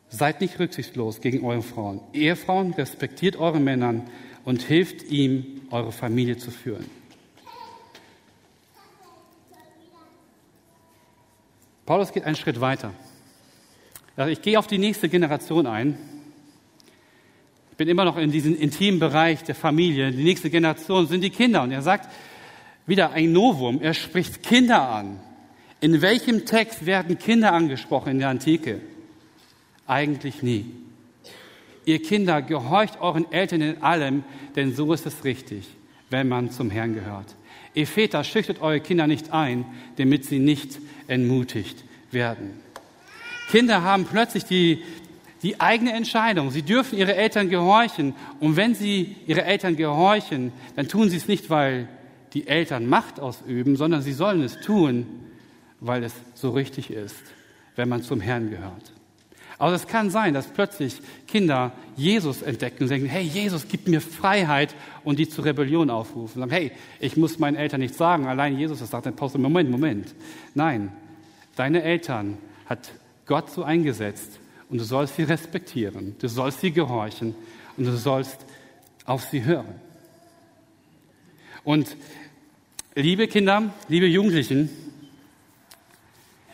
seid 0.08 0.40
nicht 0.40 0.58
rücksichtslos 0.58 1.20
gegen 1.20 1.44
eure 1.44 1.62
Frauen. 1.62 2.00
Ehefrauen 2.12 2.72
respektiert 2.72 3.36
eure 3.36 3.60
Männer 3.60 4.02
und 4.44 4.62
hilft 4.62 5.04
ihm, 5.04 5.62
eure 5.70 5.92
Familie 5.92 6.36
zu 6.36 6.50
führen. 6.50 6.86
Paulus 11.86 12.12
geht 12.12 12.24
einen 12.24 12.36
Schritt 12.36 12.60
weiter. 12.60 12.92
Also 14.16 14.30
ich 14.30 14.42
gehe 14.42 14.58
auf 14.58 14.66
die 14.66 14.78
nächste 14.78 15.08
Generation 15.08 15.66
ein 15.66 15.98
bin 17.80 17.88
immer 17.88 18.04
noch 18.04 18.18
in 18.18 18.30
diesem 18.30 18.60
intimen 18.60 19.00
Bereich 19.00 19.42
der 19.42 19.54
Familie. 19.54 20.12
Die 20.12 20.22
nächste 20.22 20.50
Generation 20.50 21.06
sind 21.06 21.22
die 21.22 21.30
Kinder. 21.30 21.62
Und 21.62 21.72
er 21.72 21.80
sagt 21.80 22.10
wieder 22.86 23.12
ein 23.12 23.32
Novum. 23.32 23.80
Er 23.80 23.94
spricht 23.94 24.42
Kinder 24.42 24.86
an. 24.86 25.18
In 25.80 26.02
welchem 26.02 26.44
Text 26.44 26.84
werden 26.84 27.18
Kinder 27.18 27.54
angesprochen 27.54 28.10
in 28.10 28.18
der 28.18 28.28
Antike? 28.28 28.82
Eigentlich 29.86 30.42
nie. 30.42 30.66
Ihr 31.86 32.02
Kinder, 32.02 32.42
gehorcht 32.42 33.00
euren 33.00 33.32
Eltern 33.32 33.62
in 33.62 33.82
allem, 33.82 34.24
denn 34.56 34.74
so 34.74 34.92
ist 34.92 35.06
es 35.06 35.24
richtig, 35.24 35.66
wenn 36.10 36.28
man 36.28 36.50
zum 36.50 36.68
Herrn 36.68 36.92
gehört. 36.92 37.34
Ihr 37.72 37.86
Väter, 37.86 38.24
schüchtert 38.24 38.60
eure 38.60 38.80
Kinder 38.80 39.06
nicht 39.06 39.32
ein, 39.32 39.64
damit 39.96 40.26
sie 40.26 40.38
nicht 40.38 40.78
entmutigt 41.08 41.82
werden. 42.10 42.60
Kinder 43.50 43.82
haben 43.82 44.04
plötzlich 44.04 44.44
die, 44.44 44.82
die 45.42 45.60
eigene 45.60 45.92
Entscheidung. 45.92 46.50
Sie 46.50 46.62
dürfen 46.62 46.98
ihre 46.98 47.14
Eltern 47.14 47.48
gehorchen. 47.48 48.14
Und 48.40 48.56
wenn 48.56 48.74
sie 48.74 49.16
ihre 49.26 49.44
Eltern 49.44 49.76
gehorchen, 49.76 50.52
dann 50.76 50.88
tun 50.88 51.08
sie 51.08 51.16
es 51.16 51.28
nicht, 51.28 51.50
weil 51.50 51.88
die 52.34 52.46
Eltern 52.46 52.86
Macht 52.86 53.20
ausüben, 53.20 53.76
sondern 53.76 54.02
sie 54.02 54.12
sollen 54.12 54.42
es 54.42 54.60
tun, 54.60 55.06
weil 55.80 56.04
es 56.04 56.12
so 56.34 56.50
richtig 56.50 56.90
ist, 56.90 57.16
wenn 57.76 57.88
man 57.88 58.02
zum 58.02 58.20
Herrn 58.20 58.50
gehört. 58.50 58.92
Aber 59.58 59.74
es 59.74 59.86
kann 59.86 60.08
sein, 60.08 60.32
dass 60.32 60.46
plötzlich 60.46 61.02
Kinder 61.26 61.72
Jesus 61.94 62.40
entdecken 62.40 62.84
und 62.84 62.88
denken, 62.88 63.08
hey, 63.08 63.22
Jesus 63.22 63.68
gibt 63.68 63.88
mir 63.88 64.00
Freiheit 64.00 64.74
und 65.04 65.18
die 65.18 65.28
zur 65.28 65.44
Rebellion 65.44 65.90
aufrufen. 65.90 66.42
Und 66.42 66.48
sagen, 66.48 66.62
hey, 66.62 66.72
ich 66.98 67.18
muss 67.18 67.38
meinen 67.38 67.56
Eltern 67.56 67.80
nicht 67.80 67.94
sagen, 67.94 68.26
allein 68.26 68.56
Jesus 68.56 68.78
das 68.78 68.88
sagt. 68.88 69.04
Dann 69.04 69.16
Pause, 69.16 69.36
Moment, 69.36 69.70
Moment. 69.70 70.14
Nein, 70.54 70.90
deine 71.56 71.82
Eltern 71.82 72.38
hat 72.64 72.90
Gott 73.26 73.50
so 73.50 73.62
eingesetzt, 73.62 74.39
und 74.70 74.78
du 74.78 74.84
sollst 74.84 75.16
sie 75.16 75.24
respektieren, 75.24 76.16
du 76.18 76.28
sollst 76.28 76.60
sie 76.60 76.70
gehorchen 76.70 77.34
und 77.76 77.84
du 77.84 77.96
sollst 77.96 78.46
auf 79.04 79.24
sie 79.24 79.44
hören. 79.44 79.74
Und 81.64 81.96
liebe 82.94 83.26
Kinder, 83.26 83.74
liebe 83.88 84.06
Jugendlichen, 84.06 84.70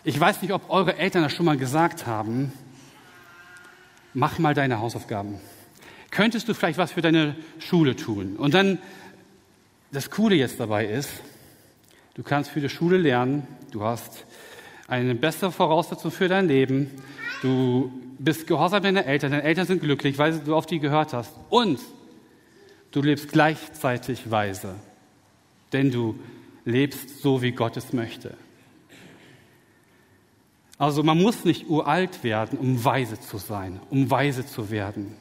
ich 0.03 0.19
weiß 0.19 0.41
nicht, 0.43 0.53
ob 0.53 0.71
eure 0.71 0.97
Eltern 0.97 1.23
das 1.23 1.33
schon 1.33 1.47
mal 1.47 1.59
gesagt 1.59 2.07
haben, 2.07 2.53
mach 4.15 4.39
mal 4.39 4.55
deine 4.55 4.81
Hausaufgaben. 4.81 5.39
Könntest 6.11 6.49
du 6.49 6.55
vielleicht 6.55 6.79
was 6.79 6.93
für 6.93 7.03
deine 7.03 7.37
Schule 7.59 7.97
tun? 7.97 8.37
Und 8.37 8.55
dann, 8.55 8.79
das 9.93 10.11
Coole 10.11 10.37
jetzt 10.37 10.59
dabei 10.59 10.87
ist, 10.87 11.11
du 12.15 12.23
kannst 12.23 12.51
für 12.51 12.61
die 12.61 12.69
Schule 12.71 12.97
lernen, 12.97 13.47
du 13.73 13.83
hast 13.83 14.25
eine 14.89 15.15
bessere 15.15 15.53
Voraussetzung 15.53 16.11
für 16.11 16.29
dein 16.29 16.49
Leben, 16.49 16.91
du 17.43 17.93
bist 18.19 18.47
gehorsam 18.47 18.83
deiner 18.83 19.07
Eltern, 19.07 19.33
deine 19.33 19.43
Eltern 19.43 19.67
sind 19.67 19.81
glücklich, 19.81 20.19
weil 20.19 20.39
du 20.39 20.55
auf 20.55 20.67
die 20.67 20.79
gehört 20.79 21.13
hast. 21.13 21.35
Und 21.51 21.81
du 22.91 23.03
lebst 23.03 23.33
gleichzeitig 23.33 24.31
weise, 24.31 24.75
denn 25.73 25.91
du 25.91 26.19
lebst 26.65 27.21
so, 27.21 27.43
wie 27.43 27.53
Gott 27.53 27.77
es 27.77 27.93
möchte. 27.93 28.35
Also 30.79 31.03
man 31.03 31.21
muss 31.21 31.45
nicht 31.45 31.69
uralt 31.69 32.23
werden, 32.23 32.59
um 32.59 32.85
weise 32.85 33.19
zu 33.19 33.39
sein, 33.39 33.81
um 33.89 34.11
weise 34.11 34.47
zu 34.47 34.71
werden. 34.71 35.15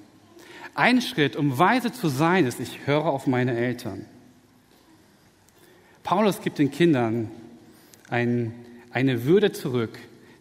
Ein 0.73 1.01
Schritt, 1.01 1.37
um 1.37 1.57
weise 1.57 1.93
zu 1.93 2.09
sein, 2.09 2.45
ist, 2.45 2.59
ich 2.59 2.85
höre 2.85 3.05
auf 3.05 3.27
meine 3.27 3.55
Eltern. 3.55 4.05
Paulus 6.03 6.41
gibt 6.41 6.59
den 6.59 6.71
Kindern 6.71 7.31
ein, 8.09 8.53
eine 8.91 9.23
Würde 9.23 9.53
zurück, 9.53 9.97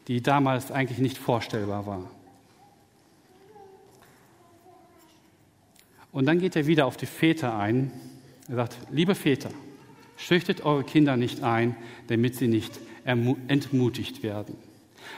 die 0.09 0.23
damals 0.23 0.71
eigentlich 0.71 0.99
nicht 0.99 1.19
vorstellbar 1.19 1.87
war. 1.87 2.11
Und 6.13 6.27
dann 6.27 6.39
geht 6.39 6.55
er 6.55 6.67
wieder 6.67 6.87
auf 6.87 6.97
die 6.97 7.07
Väter 7.07 7.57
ein. 7.57 7.91
Er 8.49 8.57
sagt, 8.57 8.77
liebe 8.91 9.15
Väter, 9.15 9.51
schüchtert 10.17 10.65
eure 10.65 10.85
Kinder 10.85 11.17
nicht 11.17 11.43
ein, 11.43 11.77
damit 12.07 12.37
sie 12.37 12.47
nicht 12.47 12.79
entmutigt 13.05 14.23
werden. 14.23 14.57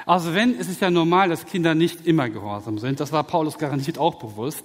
Also 0.07 0.35
wenn, 0.35 0.59
es 0.59 0.69
ist 0.69 0.81
ja 0.81 0.91
normal, 0.91 1.29
dass 1.29 1.47
Kinder 1.47 1.75
nicht 1.75 2.07
immer 2.07 2.29
gehorsam 2.29 2.79
sind. 2.79 3.01
Das 3.01 3.13
war 3.13 3.25
Paulus 3.25 3.59
garantiert 3.59 3.99
auch 3.99 4.17
bewusst, 4.17 4.65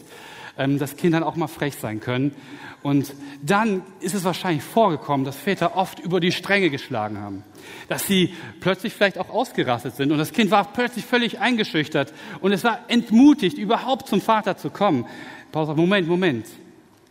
ähm, 0.61 0.77
dass 0.77 0.95
Kinder 0.95 1.25
auch 1.25 1.35
mal 1.35 1.47
frech 1.47 1.75
sein 1.75 1.99
können. 1.99 2.35
Und 2.83 3.13
dann 3.43 3.83
ist 3.99 4.15
es 4.15 4.23
wahrscheinlich 4.23 4.63
vorgekommen, 4.63 5.25
dass 5.25 5.35
Väter 5.35 5.75
oft 5.75 5.99
über 5.99 6.19
die 6.19 6.31
Stränge 6.31 6.69
geschlagen 6.69 7.19
haben. 7.19 7.43
Dass 7.89 8.07
sie 8.07 8.33
plötzlich 8.59 8.93
vielleicht 8.93 9.17
auch 9.17 9.29
ausgerastet 9.29 9.95
sind. 9.95 10.11
Und 10.11 10.17
das 10.17 10.31
Kind 10.31 10.49
war 10.49 10.71
plötzlich 10.71 11.05
völlig 11.05 11.39
eingeschüchtert. 11.39 12.13
Und 12.39 12.51
es 12.51 12.63
war 12.63 12.79
entmutigt, 12.87 13.57
überhaupt 13.57 14.07
zum 14.07 14.19
Vater 14.19 14.57
zu 14.57 14.69
kommen. 14.71 15.05
Sagt, 15.53 15.77
Moment, 15.77 16.07
Moment. 16.07 16.47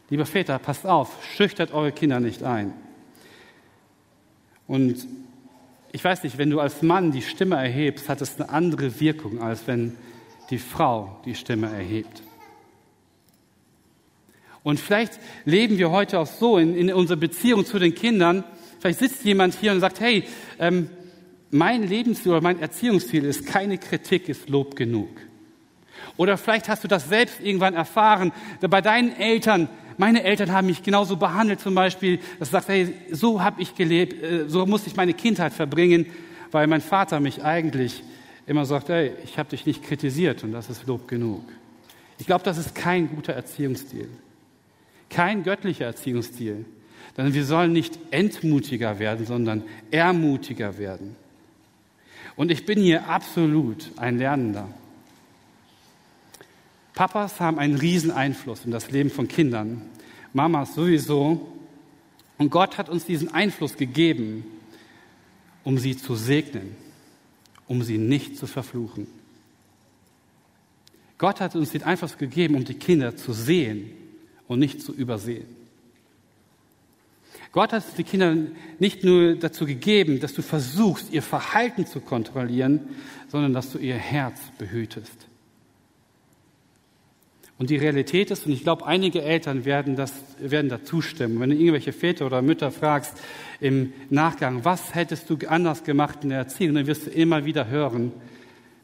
Lieber 0.09 0.27
Väter, 0.27 0.59
passt 0.59 0.87
auf, 0.87 1.25
schüchtert 1.37 1.73
eure 1.73 1.93
Kinder 1.93 2.19
nicht 2.19 2.43
ein. 2.43 2.73
Und 4.67 5.07
ich 5.93 6.03
weiß 6.03 6.25
nicht, 6.25 6.37
wenn 6.37 6.51
du 6.51 6.59
als 6.59 6.83
Mann 6.83 7.13
die 7.13 7.23
Stimme 7.23 7.57
erhebst, 7.57 8.09
hat 8.09 8.21
es 8.21 8.41
eine 8.41 8.49
andere 8.51 9.01
Wirkung, 9.01 9.41
als 9.41 9.69
wenn 9.69 9.97
die 10.51 10.59
Frau 10.59 11.21
die 11.25 11.37
Stimme 11.37 11.69
erhebt. 11.69 12.23
Und 14.63 14.79
vielleicht 14.79 15.19
leben 15.45 15.79
wir 15.79 15.91
heute 15.91 16.19
auch 16.19 16.27
so 16.27 16.59
in, 16.59 16.75
in 16.77 16.93
unserer 16.93 17.19
Beziehung 17.19 17.65
zu 17.65 17.79
den 17.79 17.95
Kindern. 17.95 18.45
Vielleicht 18.79 18.99
sitzt 18.99 19.25
jemand 19.25 19.55
hier 19.55 19.73
und 19.73 19.81
sagt, 19.81 20.01
hey, 20.01 20.25
ähm, 20.59 20.91
mein 21.51 21.87
Lebensziel 21.87 22.33
oder 22.33 22.41
mein 22.41 22.61
Erziehungsziel 22.61 23.25
ist 23.25 23.47
keine 23.47 23.79
Kritik, 23.79 24.29
ist 24.29 24.49
Lob 24.49 24.77
genug. 24.77 25.09
Oder 26.17 26.37
vielleicht 26.37 26.69
hast 26.69 26.85
du 26.85 26.89
das 26.89 27.09
selbst 27.09 27.41
irgendwann 27.41 27.75
erfahren, 27.75 28.33
bei 28.61 28.81
deinen 28.81 29.17
Eltern, 29.17 29.69
meine 29.97 30.23
Eltern 30.23 30.53
haben 30.53 30.67
mich 30.67 30.83
genauso 30.83 31.17
behandelt 31.17 31.61
zum 31.61 31.75
Beispiel, 31.75 32.19
dass 32.39 32.49
du 32.49 32.53
sagst, 32.53 32.69
hey, 32.69 32.95
so 33.11 33.43
habe 33.43 33.63
ich 33.63 33.75
gelebt, 33.75 34.23
äh, 34.23 34.49
so 34.49 34.67
musste 34.67 34.89
ich 34.89 34.97
meine 34.97 35.15
Kindheit 35.15 35.53
verbringen, 35.53 36.07
weil 36.51 36.67
mein 36.67 36.81
Vater 36.81 37.21
mich 37.21 37.43
eigentlich 37.43 38.03
immer 38.47 38.65
sagt, 38.65 38.89
hey, 38.89 39.13
ich 39.25 39.39
habe 39.39 39.51
dich 39.51 39.67
nicht 39.67 39.83
kritisiert 39.83 40.43
und 40.45 40.53
das 40.53 40.71
ist 40.71 40.87
Lob 40.87 41.09
genug. 41.09 41.43
Ich 42.19 42.27
glaube, 42.27 42.45
das 42.45 42.59
ist 42.59 42.75
kein 42.75 43.09
guter 43.09 43.33
Erziehungsstil, 43.33 44.09
kein 45.11 45.43
göttlicher 45.43 45.87
Erziehungsstil. 45.87 46.65
Denn 47.17 47.35
wir 47.35 47.45
sollen 47.45 47.73
nicht 47.73 47.99
entmutiger 48.13 48.99
werden, 48.99 49.27
sondern 49.27 49.65
ermutiger 49.91 50.79
werden. 50.79 51.17
Und 52.37 52.51
ich 52.51 52.65
bin 52.65 52.81
hier 52.81 53.09
absolut 53.09 53.91
ein 53.97 54.19
Lernender. 54.19 54.69
Papas 56.95 57.41
haben 57.41 57.59
einen 57.59 57.75
riesen 57.75 58.11
Einfluss 58.11 58.65
in 58.65 58.71
das 58.71 58.91
Leben 58.91 59.11
von 59.11 59.29
Kindern. 59.29 59.83
Mamas 60.33 60.75
sowieso. 60.75 61.49
Und 62.39 62.51
Gott 62.51 62.79
hat 62.79 62.89
uns 62.89 63.05
diesen 63.05 63.35
Einfluss 63.35 63.77
gegeben, 63.77 64.45
um 65.65 65.79
sie 65.79 65.97
zu 65.97 66.15
segnen, 66.15 66.77
um 67.67 67.83
sie 67.83 67.99
nicht 67.99 68.37
zu 68.37 68.47
verfluchen. 68.47 69.07
Gott 71.19 71.41
hat 71.41 71.55
uns 71.55 71.73
den 71.73 71.83
Einfluss 71.83 72.17
gegeben, 72.17 72.55
um 72.55 72.65
die 72.65 72.75
Kinder 72.75 73.17
zu 73.17 73.35
sehen 73.35 73.91
und 74.51 74.59
nicht 74.59 74.83
zu 74.83 74.93
übersehen. 74.93 75.47
Gott 77.53 77.73
hat 77.73 77.85
die 77.97 78.03
Kinder 78.03 78.37
nicht 78.81 79.05
nur 79.05 79.37
dazu 79.37 79.65
gegeben, 79.65 80.19
dass 80.19 80.35
du 80.35 80.43
versuchst, 80.43 81.13
ihr 81.13 81.23
Verhalten 81.23 81.87
zu 81.87 82.01
kontrollieren, 82.01 82.81
sondern 83.29 83.55
dass 83.55 83.71
du 83.71 83.79
ihr 83.79 83.95
Herz 83.95 84.41
behütest. 84.59 85.29
Und 87.59 87.71
die 87.71 87.77
Realität 87.77 88.33
ist, 88.33 88.45
und 88.45 88.53
ich 88.53 88.65
glaube, 88.65 88.87
einige 88.87 89.23
Eltern 89.23 89.65
werden, 89.65 89.95
das, 89.95 90.13
werden 90.41 90.69
da 90.69 90.83
zustimmen, 90.83 91.39
wenn 91.39 91.51
du 91.51 91.57
irgendwelche 91.57 91.93
Väter 91.93 92.27
oder 92.27 92.43
Mütter 92.43 92.73
fragst 92.73 93.17
im 93.61 93.93
Nachgang, 94.09 94.65
was 94.65 94.97
hättest 94.97 95.31
du 95.31 95.37
anders 95.47 95.85
gemacht 95.85 96.21
in 96.23 96.31
der 96.31 96.39
Erziehung, 96.39 96.75
dann 96.75 96.89
wirst 96.89 97.07
du 97.07 97.11
immer 97.11 97.45
wieder 97.45 97.69
hören, 97.69 98.11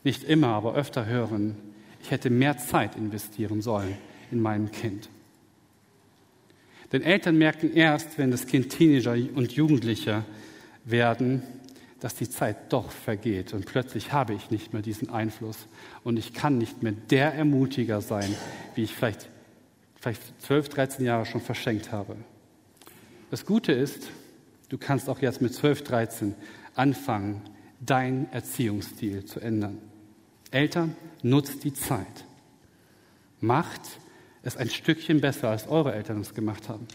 nicht 0.05 0.22
immer, 0.22 0.48
aber 0.48 0.76
öfter 0.76 1.07
hören, 1.07 1.57
ich 2.05 2.12
hätte 2.12 2.31
mehr 2.31 2.57
Zeit 2.57 2.94
investieren 2.94 3.62
sollen 3.62 3.96
in 4.31 4.40
mein 4.40 4.70
Kind. 4.70 5.09
Denn 6.92 7.03
Eltern 7.03 7.37
merken 7.37 7.72
erst, 7.75 8.18
wenn 8.18 8.31
das 8.31 8.46
Kind 8.46 8.70
Teenager 8.70 9.16
und 9.35 9.53
Jugendlicher 9.53 10.25
werden, 10.85 11.42
dass 12.01 12.14
die 12.14 12.29
Zeit 12.29 12.72
doch 12.72 12.90
vergeht 12.90 13.55
und 13.55 13.66
plötzlich 13.66 14.12
habe 14.12 14.35
ich 14.35 14.51
nicht 14.51 14.72
mehr 14.72 14.83
diesen 14.83 15.11
Einfluss 15.11 15.66
und 16.05 16.18
ich 16.18 16.35
kann 16.35 16.59
nicht 16.59 16.83
mehr 16.83 16.92
der 16.92 17.35
Ermutiger 17.35 18.01
sein, 18.01 18.33
wie 18.75 18.85
ich 18.85 18.94
vielleicht, 18.94 19.29
vielleicht 19.99 20.20
12, 20.42 20.68
13 20.68 21.05
Jahre 21.05 21.27
schon 21.27 21.40
verschenkt 21.40 21.92
habe. 21.92 22.16
Das 23.31 23.46
Gute 23.46 23.72
ist, 23.72 24.11
du 24.68 24.79
kannst 24.79 25.09
auch 25.09 25.20
jetzt 25.20 25.42
mit 25.42 25.55
12, 25.55 25.83
13 25.83 26.35
anfangen, 26.75 27.42
deinen 27.81 28.31
Erziehungsstil 28.31 29.25
zu 29.25 29.40
ändern. 29.40 29.79
Eltern, 30.51 30.96
nutzt 31.22 31.64
die 31.64 31.72
Zeit. 31.72 32.25
Macht 33.40 33.81
es 34.46 34.56
ein 34.56 34.70
Stückchen 34.70 35.20
besser, 35.20 35.50
als 35.50 35.68
eure 35.68 35.94
Eltern 35.94 36.20
es 36.20 36.35
gemacht 36.35 36.68
haben. 36.68 36.87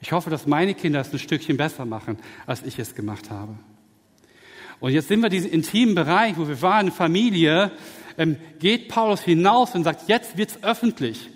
Ich 0.00 0.12
hoffe, 0.12 0.28
dass 0.28 0.46
meine 0.46 0.74
Kinder 0.74 1.00
es 1.00 1.12
ein 1.12 1.18
Stückchen 1.18 1.56
besser 1.56 1.86
machen, 1.86 2.18
als 2.46 2.62
ich 2.62 2.78
es 2.78 2.94
gemacht 2.94 3.30
habe. 3.30 3.54
Und 4.80 4.92
jetzt 4.92 5.08
sind 5.08 5.20
wir 5.20 5.26
in 5.26 5.32
diesem 5.32 5.52
intimen 5.52 5.94
Bereich, 5.94 6.36
wo 6.36 6.46
wir 6.46 6.60
waren, 6.60 6.90
Familie, 6.90 7.70
ähm, 8.18 8.36
geht 8.58 8.88
Paulus 8.88 9.22
hinaus 9.22 9.74
und 9.74 9.84
sagt, 9.84 10.08
jetzt 10.08 10.36
wird's 10.36 10.62
öffentlich. 10.62 11.30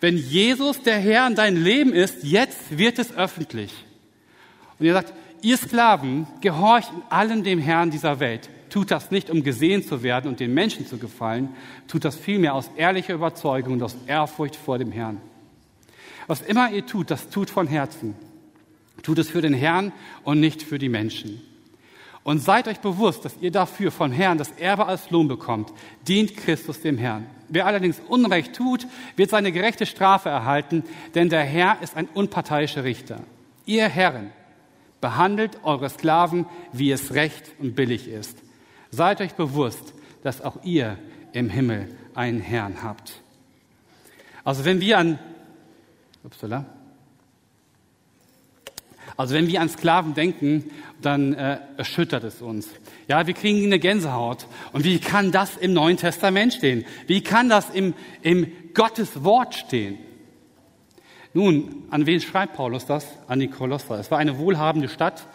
Wenn 0.00 0.16
Jesus 0.16 0.82
der 0.82 0.98
Herr 0.98 1.28
in 1.28 1.36
deinem 1.36 1.62
Leben 1.62 1.92
ist, 1.92 2.24
jetzt 2.24 2.76
wird 2.76 2.98
es 2.98 3.14
öffentlich. 3.16 3.72
Und 4.78 4.86
er 4.86 4.94
sagt, 4.94 5.12
ihr 5.42 5.56
Sklaven, 5.56 6.26
gehorcht 6.40 6.90
in 6.92 7.02
allem 7.10 7.44
dem 7.44 7.60
Herrn 7.60 7.90
dieser 7.90 8.18
Welt. 8.18 8.48
Tut 8.72 8.90
das 8.90 9.10
nicht, 9.10 9.28
um 9.28 9.42
gesehen 9.42 9.84
zu 9.84 10.02
werden 10.02 10.28
und 10.28 10.40
den 10.40 10.54
Menschen 10.54 10.86
zu 10.86 10.96
gefallen, 10.96 11.50
tut 11.88 12.06
das 12.06 12.16
vielmehr 12.16 12.54
aus 12.54 12.70
ehrlicher 12.74 13.12
Überzeugung 13.12 13.74
und 13.74 13.82
aus 13.82 13.94
Ehrfurcht 14.06 14.56
vor 14.56 14.78
dem 14.78 14.90
Herrn. 14.90 15.20
Was 16.26 16.40
immer 16.40 16.70
ihr 16.70 16.86
tut, 16.86 17.10
das 17.10 17.28
tut 17.28 17.50
von 17.50 17.66
Herzen. 17.66 18.14
Tut 19.02 19.18
es 19.18 19.28
für 19.28 19.42
den 19.42 19.52
Herrn 19.52 19.92
und 20.24 20.40
nicht 20.40 20.62
für 20.62 20.78
die 20.78 20.88
Menschen. 20.88 21.42
Und 22.22 22.38
seid 22.38 22.66
euch 22.66 22.80
bewusst, 22.80 23.26
dass 23.26 23.36
ihr 23.42 23.50
dafür 23.50 23.90
von 23.90 24.10
Herrn 24.10 24.38
das 24.38 24.52
Erbe 24.52 24.86
als 24.86 25.10
Lohn 25.10 25.28
bekommt. 25.28 25.70
Dient 26.08 26.34
Christus 26.38 26.80
dem 26.80 26.96
Herrn. 26.96 27.26
Wer 27.50 27.66
allerdings 27.66 28.00
Unrecht 28.08 28.54
tut, 28.54 28.86
wird 29.16 29.28
seine 29.28 29.52
gerechte 29.52 29.84
Strafe 29.84 30.30
erhalten, 30.30 30.82
denn 31.14 31.28
der 31.28 31.42
Herr 31.42 31.76
ist 31.82 31.94
ein 31.94 32.08
unparteiischer 32.14 32.84
Richter. 32.84 33.20
Ihr 33.66 33.86
Herren, 33.90 34.30
behandelt 35.02 35.58
eure 35.62 35.90
Sklaven, 35.90 36.46
wie 36.72 36.90
es 36.90 37.12
recht 37.12 37.52
und 37.58 37.74
billig 37.76 38.08
ist. 38.08 38.38
Seid 38.92 39.22
euch 39.22 39.32
bewusst, 39.32 39.94
dass 40.22 40.42
auch 40.42 40.62
ihr 40.64 40.98
im 41.32 41.48
Himmel 41.48 41.88
einen 42.14 42.40
Herrn 42.40 42.82
habt. 42.82 43.22
Also 44.44 44.66
wenn 44.66 44.80
wir 44.80 44.98
an, 44.98 45.18
upsala, 46.22 46.66
also 49.16 49.34
wenn 49.34 49.46
wir 49.46 49.62
an 49.62 49.70
Sklaven 49.70 50.14
denken, 50.14 50.70
dann 51.00 51.32
äh, 51.32 51.58
erschüttert 51.78 52.24
es 52.24 52.42
uns. 52.42 52.68
Ja, 53.08 53.26
wir 53.26 53.34
kriegen 53.34 53.64
eine 53.64 53.78
Gänsehaut. 53.78 54.46
Und 54.72 54.84
wie 54.84 54.98
kann 54.98 55.32
das 55.32 55.56
im 55.56 55.72
Neuen 55.72 55.96
Testament 55.96 56.52
stehen? 56.52 56.84
Wie 57.06 57.22
kann 57.22 57.48
das 57.48 57.70
im, 57.70 57.94
im 58.20 58.52
Gottes 58.74 59.24
Wort 59.24 59.54
stehen? 59.54 59.98
Nun, 61.34 61.84
an 61.90 62.04
wen 62.04 62.20
schreibt 62.20 62.54
Paulus 62.54 62.84
das? 62.84 63.06
An 63.26 63.40
die 63.40 63.48
Kolosser. 63.48 63.98
Es 63.98 64.10
war 64.10 64.18
eine 64.18 64.38
wohlhabende 64.38 64.88
Stadt. 64.88 65.26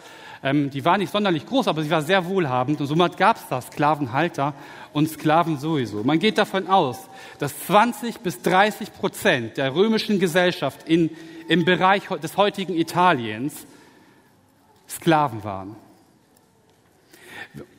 Ähm, 0.42 0.70
die 0.70 0.84
war 0.84 0.98
nicht 0.98 1.12
sonderlich 1.12 1.46
groß, 1.46 1.68
aber 1.68 1.82
sie 1.82 1.90
war 1.90 2.02
sehr 2.02 2.26
wohlhabend. 2.26 2.80
Und 2.80 2.86
somit 2.86 3.16
gab 3.16 3.36
es 3.36 3.48
da 3.48 3.60
Sklavenhalter 3.60 4.54
und 4.92 5.08
Sklaven 5.08 5.58
sowieso. 5.58 6.04
Man 6.04 6.18
geht 6.18 6.38
davon 6.38 6.68
aus, 6.68 7.08
dass 7.38 7.58
20 7.66 8.20
bis 8.20 8.42
30 8.42 8.92
Prozent 8.92 9.56
der 9.56 9.74
römischen 9.74 10.18
Gesellschaft 10.18 10.88
in, 10.88 11.10
im 11.48 11.64
Bereich 11.64 12.04
des 12.22 12.36
heutigen 12.36 12.74
Italiens 12.74 13.66
Sklaven 14.88 15.44
waren. 15.44 15.76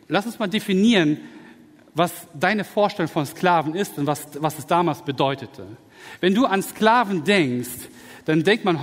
Lass 0.08 0.26
uns 0.26 0.40
mal 0.40 0.48
definieren, 0.48 1.18
was 1.94 2.28
deine 2.34 2.64
Vorstellung 2.64 3.12
von 3.12 3.26
Sklaven 3.26 3.76
ist 3.76 3.98
und 3.98 4.08
was, 4.08 4.28
was 4.42 4.60
es 4.60 4.68
damals 4.68 5.02
bedeutete. 5.02 5.66
Wenn 6.22 6.34
du 6.34 6.46
an 6.46 6.62
Sklaven 6.62 7.24
denkst, 7.24 7.90
dann 8.26 8.44
denkt 8.44 8.64
man 8.64 8.82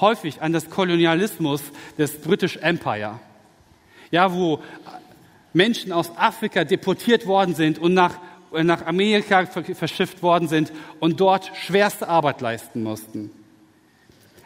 häufig 0.00 0.42
an 0.42 0.52
das 0.52 0.70
Kolonialismus 0.70 1.62
des 1.96 2.20
British 2.20 2.56
Empire. 2.58 3.20
Ja, 4.10 4.32
wo 4.32 4.60
Menschen 5.52 5.92
aus 5.92 6.10
Afrika 6.16 6.64
deportiert 6.64 7.26
worden 7.26 7.54
sind 7.54 7.78
und 7.78 7.94
nach, 7.94 8.18
nach 8.52 8.86
Amerika 8.86 9.46
verschifft 9.46 10.22
worden 10.22 10.48
sind 10.48 10.72
und 11.00 11.20
dort 11.20 11.50
schwerste 11.54 12.08
Arbeit 12.08 12.40
leisten 12.40 12.82
mussten. 12.82 13.30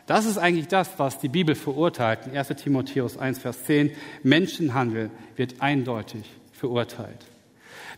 Das 0.06 0.26
ist 0.26 0.36
eigentlich 0.36 0.68
das, 0.68 0.90
was 0.98 1.18
die 1.18 1.28
Bibel 1.28 1.54
verurteilt. 1.54 2.26
In 2.26 2.36
1 2.36 2.48
Timotheus 2.48 3.16
1, 3.16 3.38
Vers 3.38 3.64
10. 3.64 3.92
Menschenhandel 4.22 5.10
wird 5.36 5.60
eindeutig 5.60 6.24
verurteilt. 6.52 7.26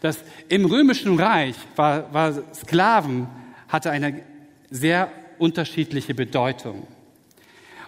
Das 0.01 0.19
im 0.49 0.67
römischen 0.67 1.19
Reich 1.19 1.57
war, 1.77 2.13
war 2.13 2.35
Sklaven 2.55 3.27
hatte 3.69 3.91
eine 3.91 4.21
sehr 4.71 5.11
unterschiedliche 5.39 6.15
Bedeutung. 6.15 6.87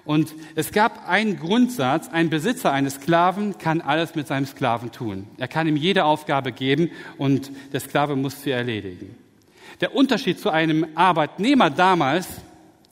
Und 0.07 0.35
es 0.55 0.71
gab 0.71 1.09
einen 1.09 1.39
Grundsatz, 1.39 2.09
ein 2.09 2.31
Besitzer 2.31 2.73
eines 2.73 2.95
Sklaven 2.95 3.59
kann 3.59 3.81
alles 3.81 4.15
mit 4.15 4.29
seinem 4.29 4.47
Sklaven 4.47 4.93
tun. 4.93 5.27
Er 5.37 5.49
kann 5.49 5.67
ihm 5.67 5.77
jede 5.77 6.05
Aufgabe 6.05 6.53
geben 6.53 6.91
und 7.19 7.51
der 7.73 7.81
Sklave 7.81 8.15
muss 8.15 8.43
sie 8.43 8.53
erledigen. 8.53 9.17
Der 9.81 9.95
Unterschied 9.97 10.39
zu 10.39 10.51
einem 10.51 10.87
Arbeitnehmer 10.95 11.71
damals 11.71 12.29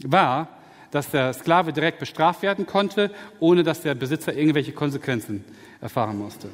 war, 0.03 0.49
dass 0.91 1.11
der 1.11 1.33
Sklave 1.33 1.73
direkt 1.73 2.01
bestraft 2.01 2.43
werden 2.43 2.67
konnte, 2.67 3.13
ohne 3.39 3.63
dass 3.63 3.83
der 3.83 3.95
Besitzer 3.95 4.35
irgendwelche 4.35 4.73
Konsequenzen 4.73 5.45
erfahren 5.81 6.19
musste. 6.19 6.49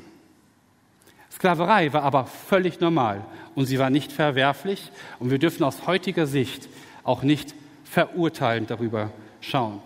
Sklaverei 1.33 1.93
war 1.95 2.03
aber 2.03 2.27
völlig 2.27 2.81
normal 2.81 3.25
und 3.55 3.65
sie 3.65 3.79
war 3.79 3.89
nicht 3.89 4.13
verwerflich 4.13 4.93
und 5.21 5.31
wir 5.31 5.39
dürfen 5.39 5.65
aus 5.65 5.87
heutiger 5.87 6.27
Sicht 6.27 6.69
auch 7.03 7.23
nicht 7.23 7.55
verurteilend 7.85 8.71
darüber 8.71 9.11
schauen. 9.41 9.81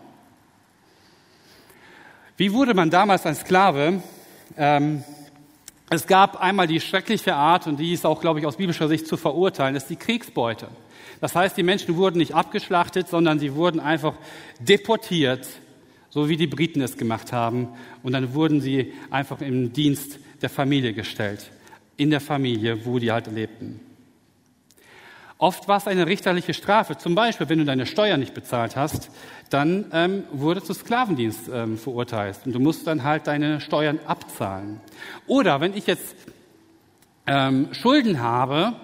Wie 2.36 2.52
wurde 2.52 2.74
man 2.74 2.90
damals 2.90 3.26
ein 3.26 3.36
Sklave? 3.36 4.02
Ähm, 4.56 5.04
es 5.88 6.08
gab 6.08 6.40
einmal 6.40 6.66
die 6.66 6.80
schreckliche 6.80 7.36
Art, 7.36 7.68
und 7.68 7.78
die 7.78 7.92
ist 7.92 8.04
auch, 8.04 8.20
glaube 8.20 8.40
ich, 8.40 8.46
aus 8.46 8.56
biblischer 8.56 8.88
Sicht 8.88 9.06
zu 9.06 9.16
verurteilen, 9.16 9.76
ist 9.76 9.88
die 9.88 9.96
Kriegsbeute. 9.96 10.66
Das 11.20 11.36
heißt, 11.36 11.56
die 11.56 11.62
Menschen 11.62 11.96
wurden 11.96 12.18
nicht 12.18 12.34
abgeschlachtet, 12.34 13.08
sondern 13.08 13.38
sie 13.38 13.54
wurden 13.54 13.78
einfach 13.78 14.14
deportiert, 14.58 15.46
so 16.10 16.28
wie 16.28 16.36
die 16.36 16.48
Briten 16.48 16.80
es 16.80 16.96
gemacht 16.96 17.32
haben. 17.32 17.68
Und 18.02 18.12
dann 18.12 18.34
wurden 18.34 18.60
sie 18.60 18.92
einfach 19.10 19.40
im 19.40 19.72
Dienst 19.72 20.18
der 20.42 20.50
Familie 20.50 20.92
gestellt, 20.92 21.50
in 21.96 22.10
der 22.10 22.20
Familie, 22.20 22.84
wo 22.84 22.98
die 22.98 23.12
halt 23.12 23.28
lebten. 23.28 23.78
Oft 25.38 25.66
war 25.66 25.78
es 25.78 25.86
eine 25.86 26.06
richterliche 26.06 26.54
Strafe. 26.54 26.96
Zum 26.96 27.14
Beispiel, 27.14 27.48
wenn 27.48 27.58
du 27.58 27.64
deine 27.64 27.86
Steuern 27.86 28.20
nicht 28.20 28.34
bezahlt 28.34 28.76
hast, 28.76 29.10
dann 29.50 29.86
ähm, 29.92 30.24
wurde 30.32 30.62
zu 30.62 30.74
Sklavendienst 30.74 31.50
ähm, 31.52 31.76
verurteilt 31.76 32.38
und 32.44 32.52
du 32.52 32.60
musst 32.60 32.86
dann 32.86 33.02
halt 33.02 33.26
deine 33.26 33.60
Steuern 33.60 33.98
abzahlen. 34.06 34.80
Oder 35.26 35.60
wenn 35.60 35.76
ich 35.76 35.86
jetzt 35.86 36.14
ähm, 37.26 37.68
Schulden 37.72 38.20
habe, 38.20 38.74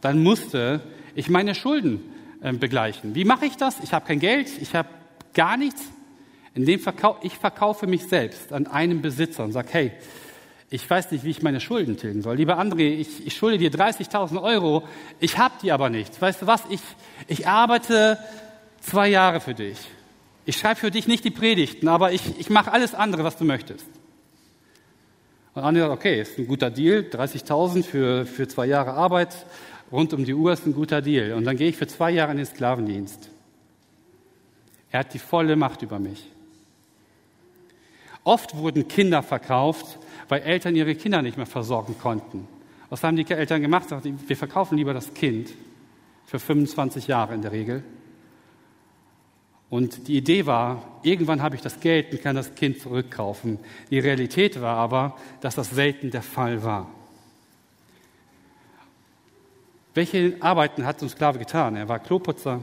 dann 0.00 0.22
musste 0.22 0.80
ich 1.14 1.30
meine 1.30 1.54
Schulden 1.54 2.00
ähm, 2.42 2.58
begleichen. 2.58 3.14
Wie 3.14 3.24
mache 3.24 3.46
ich 3.46 3.56
das? 3.56 3.78
Ich 3.80 3.92
habe 3.92 4.06
kein 4.06 4.18
Geld, 4.18 4.50
ich 4.60 4.74
habe 4.74 4.88
gar 5.34 5.56
nichts. 5.56 5.82
In 6.54 6.66
dem 6.66 6.80
Verkauf, 6.80 7.18
ich 7.22 7.38
verkaufe 7.38 7.86
mich 7.86 8.06
selbst 8.06 8.52
an 8.52 8.66
einen 8.66 9.00
Besitzer 9.00 9.44
und 9.44 9.52
sage, 9.52 9.68
hey, 9.70 9.92
ich 10.72 10.88
weiß 10.88 11.10
nicht, 11.10 11.22
wie 11.22 11.30
ich 11.30 11.42
meine 11.42 11.60
Schulden 11.60 11.98
tilgen 11.98 12.22
soll. 12.22 12.36
Lieber 12.36 12.58
André, 12.58 12.94
ich, 12.94 13.26
ich 13.26 13.36
schulde 13.36 13.58
dir 13.58 13.70
30.000 13.70 14.42
Euro, 14.42 14.82
ich 15.20 15.36
habe 15.36 15.54
die 15.62 15.70
aber 15.70 15.90
nicht. 15.90 16.20
Weißt 16.20 16.40
du 16.40 16.46
was, 16.46 16.62
ich, 16.70 16.80
ich 17.28 17.46
arbeite 17.46 18.18
zwei 18.80 19.08
Jahre 19.08 19.40
für 19.40 19.52
dich. 19.52 19.76
Ich 20.46 20.56
schreibe 20.56 20.80
für 20.80 20.90
dich 20.90 21.06
nicht 21.06 21.24
die 21.24 21.30
Predigten, 21.30 21.88
aber 21.88 22.12
ich, 22.12 22.22
ich 22.40 22.48
mache 22.48 22.72
alles 22.72 22.94
andere, 22.94 23.22
was 23.22 23.36
du 23.36 23.44
möchtest. 23.44 23.84
Und 25.54 25.62
André 25.62 25.80
sagt, 25.80 25.92
okay, 25.92 26.22
ist 26.22 26.38
ein 26.38 26.46
guter 26.46 26.70
Deal, 26.70 27.00
30.000 27.00 27.84
für, 27.84 28.24
für 28.24 28.48
zwei 28.48 28.64
Jahre 28.64 28.94
Arbeit 28.94 29.36
rund 29.92 30.14
um 30.14 30.24
die 30.24 30.32
Uhr 30.32 30.54
ist 30.54 30.66
ein 30.66 30.72
guter 30.72 31.02
Deal. 31.02 31.34
Und 31.34 31.44
dann 31.44 31.58
gehe 31.58 31.68
ich 31.68 31.76
für 31.76 31.86
zwei 31.86 32.12
Jahre 32.12 32.30
in 32.30 32.38
den 32.38 32.46
Sklavendienst. 32.46 33.28
Er 34.90 35.00
hat 35.00 35.12
die 35.12 35.18
volle 35.18 35.54
Macht 35.54 35.82
über 35.82 35.98
mich. 35.98 36.26
Oft 38.24 38.56
wurden 38.56 38.88
Kinder 38.88 39.22
verkauft, 39.22 39.98
weil 40.28 40.42
Eltern 40.42 40.76
ihre 40.76 40.94
Kinder 40.94 41.22
nicht 41.22 41.36
mehr 41.36 41.46
versorgen 41.46 41.96
konnten. 41.98 42.48
Was 42.90 43.02
haben 43.02 43.16
die 43.16 43.30
Eltern 43.30 43.62
gemacht? 43.62 43.88
Wir 44.26 44.36
verkaufen 44.36 44.76
lieber 44.76 44.92
das 44.92 45.14
Kind 45.14 45.50
für 46.26 46.38
25 46.38 47.06
Jahre 47.06 47.34
in 47.34 47.42
der 47.42 47.52
Regel. 47.52 47.82
Und 49.70 50.08
die 50.08 50.18
Idee 50.18 50.44
war, 50.44 51.00
irgendwann 51.02 51.40
habe 51.40 51.56
ich 51.56 51.62
das 51.62 51.80
Geld 51.80 52.12
und 52.12 52.22
kann 52.22 52.36
das 52.36 52.54
Kind 52.54 52.78
zurückkaufen. 52.80 53.58
Die 53.90 53.98
Realität 53.98 54.60
war 54.60 54.76
aber, 54.76 55.16
dass 55.40 55.54
das 55.54 55.70
selten 55.70 56.10
der 56.10 56.20
Fall 56.20 56.62
war. 56.62 56.90
Welche 59.94 60.36
Arbeiten 60.40 60.84
hat 60.84 61.00
so 61.00 61.06
ein 61.06 61.08
Sklave 61.08 61.38
getan? 61.38 61.76
Er 61.76 61.88
war 61.88 61.98
Kloputzer, 61.98 62.60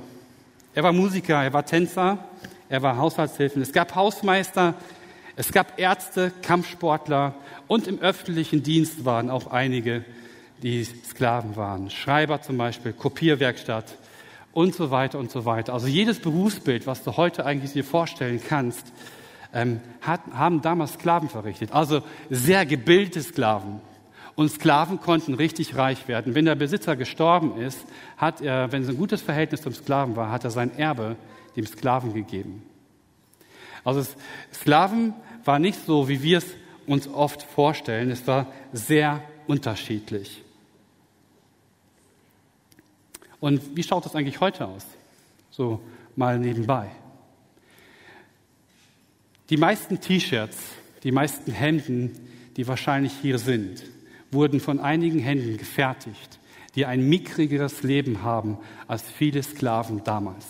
er 0.76 0.84
war 0.84 0.93
Musiker, 0.93 1.43
er 1.43 1.54
war 1.54 1.65
Tänzer, 1.65 2.19
er 2.69 2.82
war 2.84 2.98
Haushaltshilfen. 2.98 3.63
Es 3.63 3.74
gab 3.74 3.95
Hausmeister, 3.95 4.76
es 5.39 5.54
gab 5.54 5.80
Ärzte, 5.80 6.34
Kampfsportler 6.41 7.34
und 7.69 7.88
im 7.88 7.99
öffentlichen 7.99 8.62
Dienst 8.62 9.06
waren 9.06 9.30
auch 9.30 9.47
einige, 9.47 10.04
die 10.62 10.84
Sklaven 10.84 11.56
waren. 11.56 11.89
Schreiber 11.89 12.41
zum 12.41 12.58
Beispiel, 12.58 12.91
Kopierwerkstatt 12.91 13.86
und 14.52 14.75
so 14.75 14.91
weiter 14.91 15.17
und 15.17 15.32
so 15.32 15.45
weiter. 15.45 15.71
Also 15.71 15.88
jedes 15.88 16.19
Berufsbild, 16.19 16.88
was 16.88 17.04
du 17.04 17.15
heute 17.15 17.45
eigentlich 17.45 17.71
dir 17.71 17.86
vorstellen 17.86 18.41
kannst, 18.45 18.91
ähm, 19.54 19.80
hat, 20.02 20.19
haben 20.34 20.62
damals 20.62 20.95
Sklaven 20.95 21.30
verrichtet. 21.30 21.71
Also 21.71 22.02
sehr 22.30 22.65
gebildete 22.65 23.21
Sklaven. 23.21 23.80
Und 24.36 24.52
Sklaven 24.52 24.99
konnten 24.99 25.36
richtig 25.36 25.78
reich 25.78 26.10
werden. 26.10 26.36
Wenn 26.36 26.43
der 26.43 26.56
Besitzer 26.56 26.97
gestorben 26.97 27.62
ist, 27.62 27.80
hat 28.17 28.41
er, 28.41 28.73
wenn 28.73 28.84
es 28.84 28.89
ein 28.89 28.97
gutes 28.97 29.21
Verhältnis 29.21 29.62
zum 29.62 29.73
Sklaven 29.73 30.17
war, 30.17 30.32
hat 30.32 30.43
er 30.43 30.52
sein 30.52 30.78
Erbe 30.78 31.15
dem 31.56 31.65
Sklaven 31.65 32.13
gegeben. 32.13 32.63
Also 33.84 34.06
Sklaven 34.54 35.13
war 35.50 35.58
nicht 35.58 35.84
so, 35.84 36.08
wie 36.08 36.22
wir 36.22 36.38
es 36.38 36.46
uns 36.86 37.08
oft 37.08 37.42
vorstellen. 37.42 38.12
Es 38.12 38.28
war 38.28 38.54
sehr 38.72 39.24
unterschiedlich. 39.48 40.44
Und 43.40 43.76
wie 43.76 43.82
schaut 43.82 44.06
das 44.06 44.14
eigentlich 44.16 44.42
heute 44.42 44.68
aus? 44.68 44.86
So 45.50 45.82
mal 46.16 46.38
nebenbei. 46.38 46.92
Die 49.50 49.58
meisten 49.58 50.00
T-Shirts, 50.00 50.56
die 51.02 51.12
meisten 51.12 51.52
Hemden, 51.52 52.12
die 52.56 52.68
wahrscheinlich 52.68 53.14
hier 53.20 53.40
sind, 53.40 53.84
wurden 54.30 54.60
von 54.60 54.80
einigen 54.80 55.18
Händen 55.18 55.58
gefertigt, 55.58 56.38
die 56.76 56.86
ein 56.86 57.10
mickrigeres 57.10 57.82
Leben 57.82 58.22
haben 58.22 58.60
als 58.88 59.02
viele 59.10 59.42
Sklaven 59.42 60.04
damals. 60.04 60.46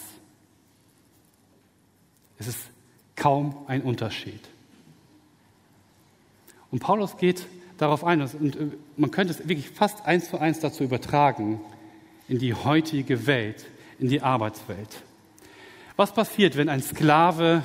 Es 2.37 2.49
ist 2.49 2.69
kaum 3.15 3.63
ein 3.67 3.81
Unterschied. 3.81 4.41
Und 6.71 6.79
Paulus 6.79 7.17
geht 7.17 7.45
darauf 7.77 8.03
ein, 8.03 8.21
und 8.21 8.55
äh, 8.55 8.67
man 8.97 9.11
könnte 9.11 9.33
es 9.33 9.47
wirklich 9.47 9.69
fast 9.69 10.05
eins 10.05 10.29
zu 10.29 10.37
eins 10.37 10.59
dazu 10.59 10.83
übertragen, 10.83 11.59
in 12.27 12.37
die 12.37 12.53
heutige 12.53 13.25
Welt, 13.25 13.65
in 13.97 14.09
die 14.09 14.21
Arbeitswelt. 14.21 15.03
Was 15.95 16.13
passiert, 16.13 16.55
wenn 16.55 16.69
ein 16.69 16.81
Sklave 16.81 17.63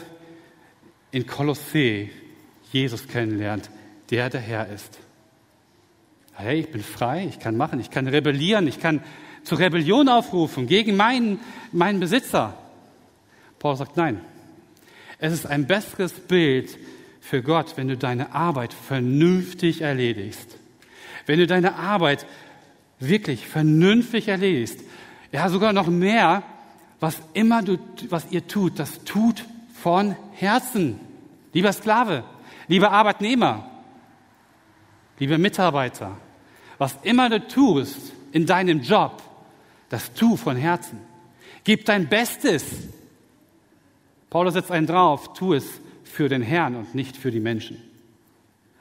in 1.11 1.27
Kolossee 1.27 2.11
Jesus 2.73 3.07
kennenlernt, 3.07 3.71
der 4.11 4.31
der 4.31 4.41
Herr 4.41 4.69
ist? 4.69 4.99
Hey, 6.33 6.61
ich 6.61 6.73
bin 6.73 6.83
frei, 6.83 7.27
ich 7.29 7.39
kann 7.39 7.57
machen, 7.57 7.79
ich 7.79 7.91
kann 7.91 8.09
rebellieren, 8.09 8.67
ich 8.67 8.81
kann 8.81 9.05
zur 9.45 9.59
Rebellion 9.59 10.09
aufrufen 10.09 10.67
gegen 10.67 10.97
meinen, 10.97 11.39
meinen 11.71 12.01
Besitzer. 12.01 12.59
Paulus 13.59 13.79
sagt, 13.79 13.97
nein, 13.97 14.21
es 15.19 15.33
ist 15.33 15.47
ein 15.47 15.67
besseres 15.67 16.13
Bild 16.13 16.77
für 17.25 17.43
Gott, 17.43 17.79
wenn 17.79 17.89
du 17.89 17.97
deine 17.97 18.35
Arbeit 18.35 18.75
vernünftig 18.75 19.81
erledigst. 19.81 20.59
Wenn 21.25 21.39
du 21.39 21.47
deine 21.47 21.77
Arbeit 21.77 22.27
wirklich 23.01 23.49
vernünftig 23.49 24.29
erledigst. 24.29 24.81
Ja, 25.33 25.49
sogar 25.49 25.73
noch 25.73 25.87
mehr, 25.87 26.43
was 27.01 27.17
immer 27.33 27.63
du, 27.63 27.79
was 28.11 28.31
ihr 28.31 28.47
tut, 28.47 28.79
das 28.79 29.05
tut 29.05 29.43
von 29.73 30.15
Herzen. 30.33 31.01
Lieber 31.55 31.73
Sklave, 31.73 32.25
lieber 32.69 32.93
Arbeitnehmer, 32.93 33.71
lieber 35.19 35.39
Mitarbeiter, 35.39 36.19
was 36.77 36.99
immer 37.05 37.31
du 37.31 37.49
tust 37.49 38.13
in 38.33 38.45
deinem 38.45 38.83
Job, 38.83 39.23
das 39.89 40.13
tu 40.13 40.37
von 40.37 40.57
Herzen. 40.57 41.01
Gib 41.65 41.87
dein 41.87 42.07
Bestes. 42.07 42.67
Paulus 44.29 44.53
setzt 44.53 44.71
einen 44.71 44.87
drauf, 44.87 45.33
tu 45.33 45.55
es 45.55 45.81
für 46.15 46.29
den 46.29 46.43
Herrn 46.43 46.77
und 46.77 46.95
nicht 46.95 47.17
für 47.17 47.33
die 47.33 47.41
Menschen. 47.41 47.83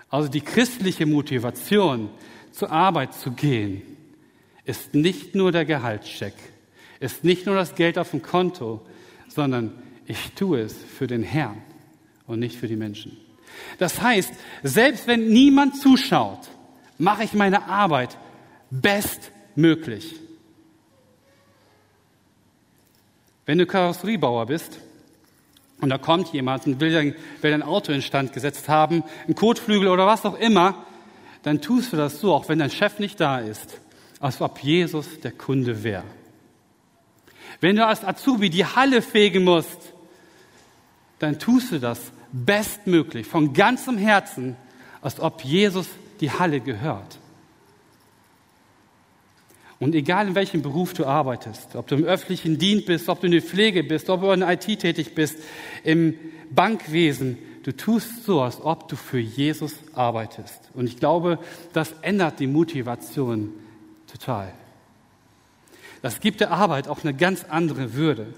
Also 0.08 0.30
die 0.30 0.42
christliche 0.42 1.08
Motivation, 1.08 2.12
zur 2.52 2.72
Arbeit 2.72 3.16
zu 3.16 3.32
gehen, 3.32 3.82
ist 4.64 4.94
nicht 4.94 5.34
nur 5.34 5.52
der 5.52 5.66
Gehaltscheck, 5.66 6.36
ist 7.00 7.24
nicht 7.24 7.48
nur 7.48 7.56
das 7.56 7.74
Geld 7.74 7.98
auf 7.98 8.12
dem 8.12 8.22
Konto, 8.22 8.86
sondern 9.28 9.74
ich 10.06 10.34
tue 10.34 10.60
es 10.60 10.76
für 10.76 11.08
den 11.08 11.24
Herrn 11.24 11.58
und 12.28 12.38
nicht 12.40 12.56
für 12.56 12.68
die 12.68 12.76
Menschen. 12.76 13.18
Das 13.80 14.00
heißt, 14.00 14.32
selbst 14.62 15.08
wenn 15.08 15.30
niemand 15.30 15.76
zuschaut, 15.82 16.52
mache 17.00 17.24
ich 17.24 17.34
meine 17.34 17.66
Arbeit 17.66 18.16
bestmöglich. 18.70 20.16
Wenn 23.48 23.58
du 23.58 23.66
Karosseriebauer 23.66 24.46
bist, 24.46 24.80
und 25.84 25.90
da 25.90 25.98
kommt 25.98 26.32
jemand 26.32 26.66
und 26.66 26.80
will 26.80 27.14
will 27.42 27.54
ein 27.54 27.62
Auto 27.62 27.92
instand 27.92 28.32
gesetzt 28.32 28.70
haben, 28.70 29.04
ein 29.28 29.36
Kotflügel 29.36 29.90
oder 29.90 30.08
was 30.08 30.26
auch 30.26 30.40
immer, 30.40 30.86
dann 31.44 31.60
tust 31.60 31.92
du 31.92 31.98
das 31.98 32.22
so, 32.22 32.34
auch 32.34 32.48
wenn 32.48 32.60
dein 32.60 32.72
Chef 32.72 33.00
nicht 33.00 33.20
da 33.20 33.40
ist, 33.40 33.82
als 34.22 34.40
ob 34.40 34.60
Jesus 34.60 35.20
der 35.20 35.34
Kunde 35.34 35.84
wäre. 35.84 36.06
Wenn 37.60 37.76
du 37.76 37.86
als 37.86 38.06
Azubi 38.06 38.50
die 38.50 38.66
Halle 38.66 39.02
fegen 39.02 39.44
musst, 39.44 39.94
dann 41.20 41.38
tust 41.38 41.74
du 41.74 41.80
das 41.80 42.00
bestmöglich, 42.32 43.28
von 43.28 43.54
ganzem 43.54 43.98
Herzen, 43.98 44.56
als 45.02 45.20
ob 45.20 45.44
Jesus 45.44 45.88
die 46.22 46.32
Halle 46.32 46.62
gehört. 46.62 47.20
Und 49.84 49.96
egal 49.96 50.30
in 50.30 50.36
welchem 50.36 50.62
Beruf 50.62 50.94
du 50.94 51.06
arbeitest, 51.06 51.76
ob 51.76 51.88
du 51.88 51.96
im 51.96 52.06
öffentlichen 52.06 52.58
Dienst 52.58 52.86
bist, 52.86 53.10
ob 53.10 53.20
du 53.20 53.26
in 53.26 53.34
der 53.34 53.42
Pflege 53.42 53.84
bist, 53.84 54.10
ob 54.10 54.22
du 54.22 54.32
in 54.32 54.42
IT 54.42 54.62
tätig 54.80 55.14
bist, 55.14 55.36
im 55.84 56.18
Bankwesen, 56.52 57.38
du 57.64 57.76
tust 57.76 58.24
so, 58.24 58.40
als 58.40 58.62
ob 58.62 58.88
du 58.88 58.96
für 58.96 59.20
Jesus 59.20 59.76
arbeitest. 59.94 60.70
Und 60.74 60.88
ich 60.88 60.96
glaube, 60.96 61.38
das 61.74 61.94
ändert 62.02 62.40
die 62.40 62.48
Motivation 62.48 63.52
total. 64.10 64.54
Das 66.02 66.22
gibt 66.22 66.40
der 66.40 66.52
Arbeit 66.52 66.88
auch 66.88 67.04
eine 67.04 67.14
ganz 67.14 67.44
andere 67.44 67.94
Würde. 67.94 68.34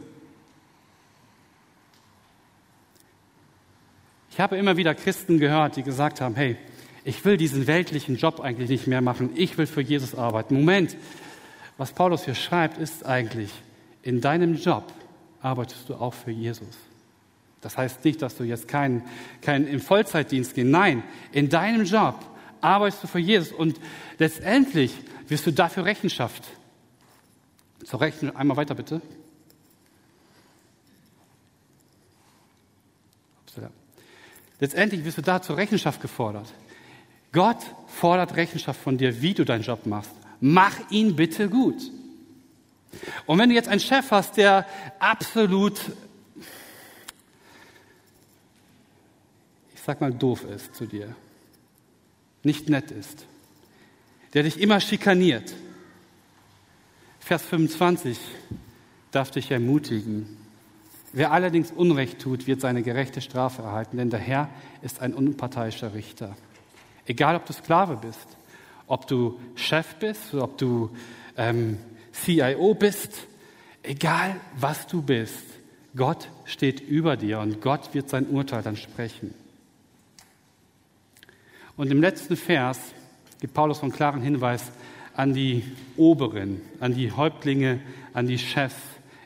Ich 4.31 4.39
habe 4.39 4.58
immer 4.58 4.77
wieder 4.77 4.95
Christen 4.95 5.38
gehört, 5.38 5.75
die 5.75 5.84
gesagt 5.84 6.21
haben, 6.21 6.34
hey, 6.34 6.58
ich 7.03 7.23
will 7.23 7.38
diesen 7.38 7.67
weltlichen 7.67 8.15
Job 8.15 8.39
eigentlich 8.39 8.69
nicht 8.71 8.88
mehr 8.88 9.01
machen, 9.01 9.29
ich 9.36 9.60
will 9.60 9.67
für 9.67 9.81
Jesus 9.81 10.15
arbeiten. 10.15 10.55
Moment, 10.55 10.97
was 11.77 11.91
Paulus 11.91 12.25
hier 12.25 12.35
schreibt, 12.35 12.77
ist 12.77 13.05
eigentlich, 13.05 13.51
in 14.01 14.21
deinem 14.21 14.55
Job 14.55 14.83
arbeitest 15.41 15.89
du 15.89 15.95
auch 15.95 16.13
für 16.13 16.31
Jesus. 16.31 16.75
Das 17.61 17.77
heißt 17.77 18.05
nicht, 18.05 18.21
dass 18.21 18.38
du 18.38 18.43
jetzt 18.43 18.67
keinen 18.67 19.03
kein 19.41 19.67
im 19.67 19.81
Vollzeitdienst 19.81 20.53
gehst. 20.53 20.67
Nein, 20.67 21.03
in 21.31 21.49
deinem 21.49 21.83
Job 21.83 22.15
arbeitest 22.61 23.03
du 23.03 23.07
für 23.07 23.19
Jesus 23.19 23.51
und 23.51 23.79
letztendlich 24.19 24.93
wirst 25.27 25.47
du 25.47 25.51
dafür 25.51 25.85
Rechenschaft. 25.85 26.43
Zur 27.83 28.01
Rechen 28.01 28.35
einmal 28.35 28.57
weiter 28.57 28.75
bitte. 28.75 29.01
Letztendlich 34.59 35.03
wirst 35.03 35.17
du 35.17 35.21
da 35.21 35.41
zur 35.41 35.57
Rechenschaft 35.57 36.01
gefordert. 36.01 36.51
Gott 37.31 37.57
fordert 37.88 38.35
Rechenschaft 38.35 38.79
von 38.79 38.97
dir, 38.97 39.21
wie 39.21 39.33
du 39.33 39.43
deinen 39.43 39.63
Job 39.63 39.85
machst. 39.85 40.11
Mach 40.47 40.91
ihn 40.91 41.15
bitte 41.15 41.49
gut. 41.49 41.89
Und 43.25 43.39
wenn 43.39 43.49
du 43.49 43.55
jetzt 43.55 43.67
einen 43.67 43.79
Chef 43.79 44.12
hast, 44.12 44.38
der 44.38 44.67
absolut, 44.99 45.81
ich 49.73 49.81
sag 49.81 50.01
mal, 50.01 50.13
doof 50.13 50.43
ist 50.43 50.75
zu 50.75 50.86
dir, 50.86 51.15
nicht 52.43 52.69
nett 52.69 52.91
ist, 52.91 53.25
der 54.36 54.43
dich 54.43 54.62
immer 54.62 54.79
schikaniert, 54.79 55.51
Vers 57.21 57.41
25 57.41 58.19
darf 59.10 59.31
dich 59.31 59.49
ermutigen. 59.49 60.38
Wer 61.12 61.31
allerdings 61.31 61.71
Unrecht 61.71 62.19
tut, 62.21 62.45
wird 62.45 62.62
seine 62.62 62.84
gerechte 62.84 63.19
Strafe 63.19 63.63
erhalten, 63.63 63.97
denn 63.97 64.12
der 64.12 64.19
Herr 64.19 64.51
ist 64.84 65.01
ein 65.01 65.15
unparteiischer 65.15 65.95
Richter. 65.95 66.38
Egal, 67.08 67.36
ob 67.36 67.47
du 67.47 67.53
Sklave 67.53 67.97
bist 67.97 68.35
ob 68.88 69.08
du 69.08 69.39
Chef 69.56 69.95
bist, 69.95 70.34
ob 70.34 70.58
du 70.58 70.89
ähm, 71.38 71.78
CIO 72.12 72.74
bist, 72.74 73.28
egal 73.84 74.36
was 74.58 74.88
du 74.88 75.02
bist, 75.02 75.43
Gott 75.95 76.30
steht 76.45 76.82
über 76.82 77.17
dir 77.17 77.39
und 77.39 77.62
Gott 77.62 77.93
wird 77.93 78.10
sein 78.10 78.28
Urteil 78.28 78.62
dann 78.62 78.78
sprechen. 78.78 79.34
Und 81.78 81.91
im 81.91 82.02
letzten 82.02 82.36
Vers 82.36 82.80
gibt 83.39 83.54
Paulus 83.54 83.82
einen 83.82 83.91
klaren 83.91 84.21
Hinweis 84.21 84.71
an 85.15 85.34
die 85.34 85.63
Oberen, 85.98 86.62
an 86.80 86.93
die 86.93 87.12
Häuptlinge, 87.12 87.80
an 88.13 88.28
die 88.28 88.38
Chefs 88.38 88.76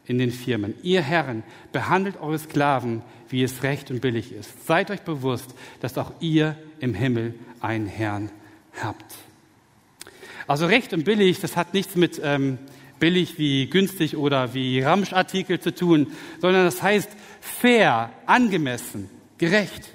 in 0.06 0.18
den 0.18 0.32
Firmen. 0.32 0.74
Ihr 0.82 1.02
Herren, 1.02 1.44
behandelt 1.72 2.20
eure 2.20 2.40
Sklaven, 2.40 3.04
wie 3.30 3.44
es 3.44 3.62
recht 3.62 3.92
und 3.92 4.02
billig 4.02 4.32
ist. 4.32 4.66
Seid 4.66 4.90
euch 4.90 5.02
bewusst, 5.02 5.54
dass 5.82 5.98
auch 5.98 6.12
ihr 6.20 6.56
im 6.80 6.94
Himmel 6.96 7.36
einen 7.62 7.86
Herrn 7.86 8.32
habt. 8.82 9.29
Also 10.50 10.66
recht 10.66 10.94
und 10.94 11.04
billig, 11.04 11.40
das 11.40 11.56
hat 11.56 11.76
nichts 11.76 11.96
mit 11.96 12.20
ähm, 12.24 12.58
billig 13.00 13.38
wie 13.38 13.70
günstig 13.70 14.18
oder 14.18 14.56
wie 14.56 14.82
Ramschartikel 14.82 15.60
zu 15.60 15.76
tun, 15.76 16.08
sondern 16.42 16.66
das 16.66 16.82
heißt 16.82 17.12
fair, 17.40 18.10
angemessen, 18.26 19.12
gerecht. 19.38 19.92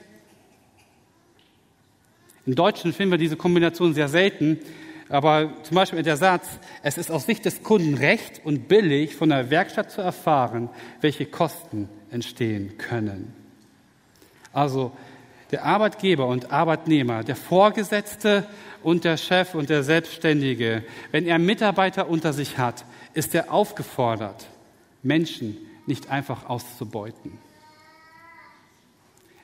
Im 2.46 2.54
Deutschen 2.54 2.92
finden 2.92 3.10
wir 3.10 3.18
diese 3.18 3.34
Kombination 3.34 3.94
sehr 3.94 4.06
selten, 4.06 4.60
aber 5.08 5.54
zum 5.64 5.74
Beispiel 5.74 6.04
der 6.04 6.16
Satz, 6.16 6.46
es 6.84 6.98
ist 6.98 7.10
aus 7.10 7.26
Sicht 7.26 7.44
des 7.46 7.64
Kunden 7.64 7.94
recht 7.94 8.40
und 8.44 8.68
billig, 8.68 9.16
von 9.16 9.30
der 9.30 9.50
Werkstatt 9.50 9.90
zu 9.90 10.02
erfahren, 10.02 10.68
welche 11.00 11.26
Kosten 11.26 11.88
entstehen 12.12 12.78
können. 12.78 13.34
Also 14.52 14.92
der 15.50 15.64
Arbeitgeber 15.64 16.26
und 16.26 16.50
Arbeitnehmer, 16.50 17.22
der 17.22 17.36
Vorgesetzte 17.36 18.46
und 18.82 19.04
der 19.04 19.16
Chef 19.16 19.54
und 19.54 19.70
der 19.70 19.82
Selbstständige, 19.82 20.84
wenn 21.10 21.26
er 21.26 21.38
Mitarbeiter 21.38 22.08
unter 22.08 22.32
sich 22.32 22.58
hat, 22.58 22.84
ist 23.14 23.34
er 23.34 23.52
aufgefordert, 23.52 24.46
Menschen 25.02 25.56
nicht 25.86 26.10
einfach 26.10 26.48
auszubeuten, 26.48 27.38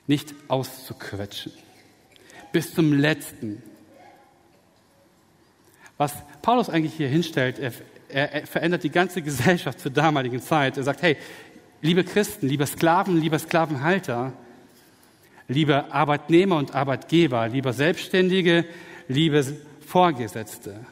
nicht 0.07 0.33
auszuquetschen, 0.47 1.53
bis 2.51 2.73
zum 2.73 2.93
letzten. 2.93 3.61
Was 5.97 6.13
Paulus 6.41 6.69
eigentlich 6.69 6.95
hier 6.95 7.07
hinstellt, 7.07 7.59
er, 7.59 7.71
er, 8.09 8.33
er 8.33 8.47
verändert 8.47 8.83
die 8.83 8.89
ganze 8.89 9.21
Gesellschaft 9.21 9.79
zur 9.79 9.91
damaligen 9.91 10.41
Zeit. 10.41 10.77
Er 10.77 10.83
sagt, 10.83 11.03
hey, 11.03 11.15
liebe 11.81 12.03
Christen, 12.03 12.47
liebe 12.47 12.65
Sklaven, 12.65 13.17
liebe 13.17 13.37
Sklavenhalter, 13.37 14.33
liebe 15.51 15.91
Arbeitnehmer 15.91 16.57
und 16.57 16.73
Arbeitgeber, 16.73 17.47
liebe 17.47 17.73
Selbstständige, 17.73 18.65
liebe 19.07 19.45
Vorgesetzte, 19.85 20.85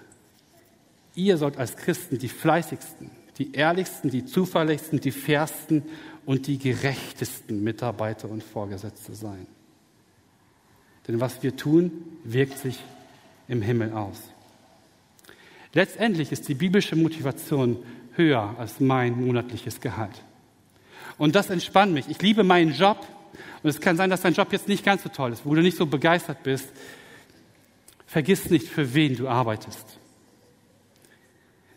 ihr 1.15 1.37
sollt 1.37 1.57
als 1.57 1.75
Christen 1.75 2.19
die 2.19 2.29
fleißigsten, 2.29 3.09
die 3.37 3.53
ehrlichsten, 3.53 4.09
die 4.09 4.25
zuverlässigsten, 4.25 4.99
die 4.99 5.11
fairsten 5.11 5.83
und 6.25 6.47
die 6.47 6.57
gerechtesten 6.57 7.63
Mitarbeiter 7.63 8.29
und 8.29 8.43
Vorgesetzte 8.43 9.15
sein. 9.15 9.47
Denn 11.07 11.19
was 11.19 11.41
wir 11.41 11.55
tun, 11.55 11.91
wirkt 12.23 12.59
sich 12.59 12.79
im 13.47 13.61
Himmel 13.61 13.93
aus. 13.93 14.21
Letztendlich 15.73 16.31
ist 16.31 16.47
die 16.47 16.53
biblische 16.53 16.95
Motivation 16.95 17.77
höher 18.15 18.55
als 18.57 18.79
mein 18.79 19.25
monatliches 19.25 19.79
Gehalt. 19.81 20.23
Und 21.17 21.35
das 21.35 21.49
entspannt 21.49 21.93
mich. 21.93 22.07
Ich 22.09 22.21
liebe 22.21 22.43
meinen 22.43 22.73
Job. 22.73 23.07
Und 23.63 23.69
es 23.69 23.81
kann 23.81 23.97
sein, 23.97 24.09
dass 24.09 24.21
dein 24.21 24.33
Job 24.33 24.51
jetzt 24.51 24.67
nicht 24.67 24.85
ganz 24.85 25.03
so 25.03 25.09
toll 25.09 25.33
ist, 25.33 25.45
wo 25.45 25.53
du 25.55 25.61
nicht 25.61 25.77
so 25.77 25.85
begeistert 25.85 26.43
bist. 26.43 26.69
Vergiss 28.05 28.49
nicht, 28.49 28.67
für 28.67 28.93
wen 28.93 29.15
du 29.15 29.27
arbeitest. 29.27 29.99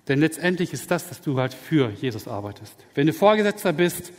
Denn 0.09 0.21
letztendlich 0.21 0.73
ist 0.73 0.91
das, 0.91 1.09
dass 1.09 1.21
du 1.21 1.39
halt 1.39 1.55
für 1.55 1.91
Jesus 1.91 2.27
arbeitest. 2.27 2.75
Wenn 2.95 3.07
du 3.07 3.13
Vorgesetzter 3.13 3.73
bist, 3.73 4.13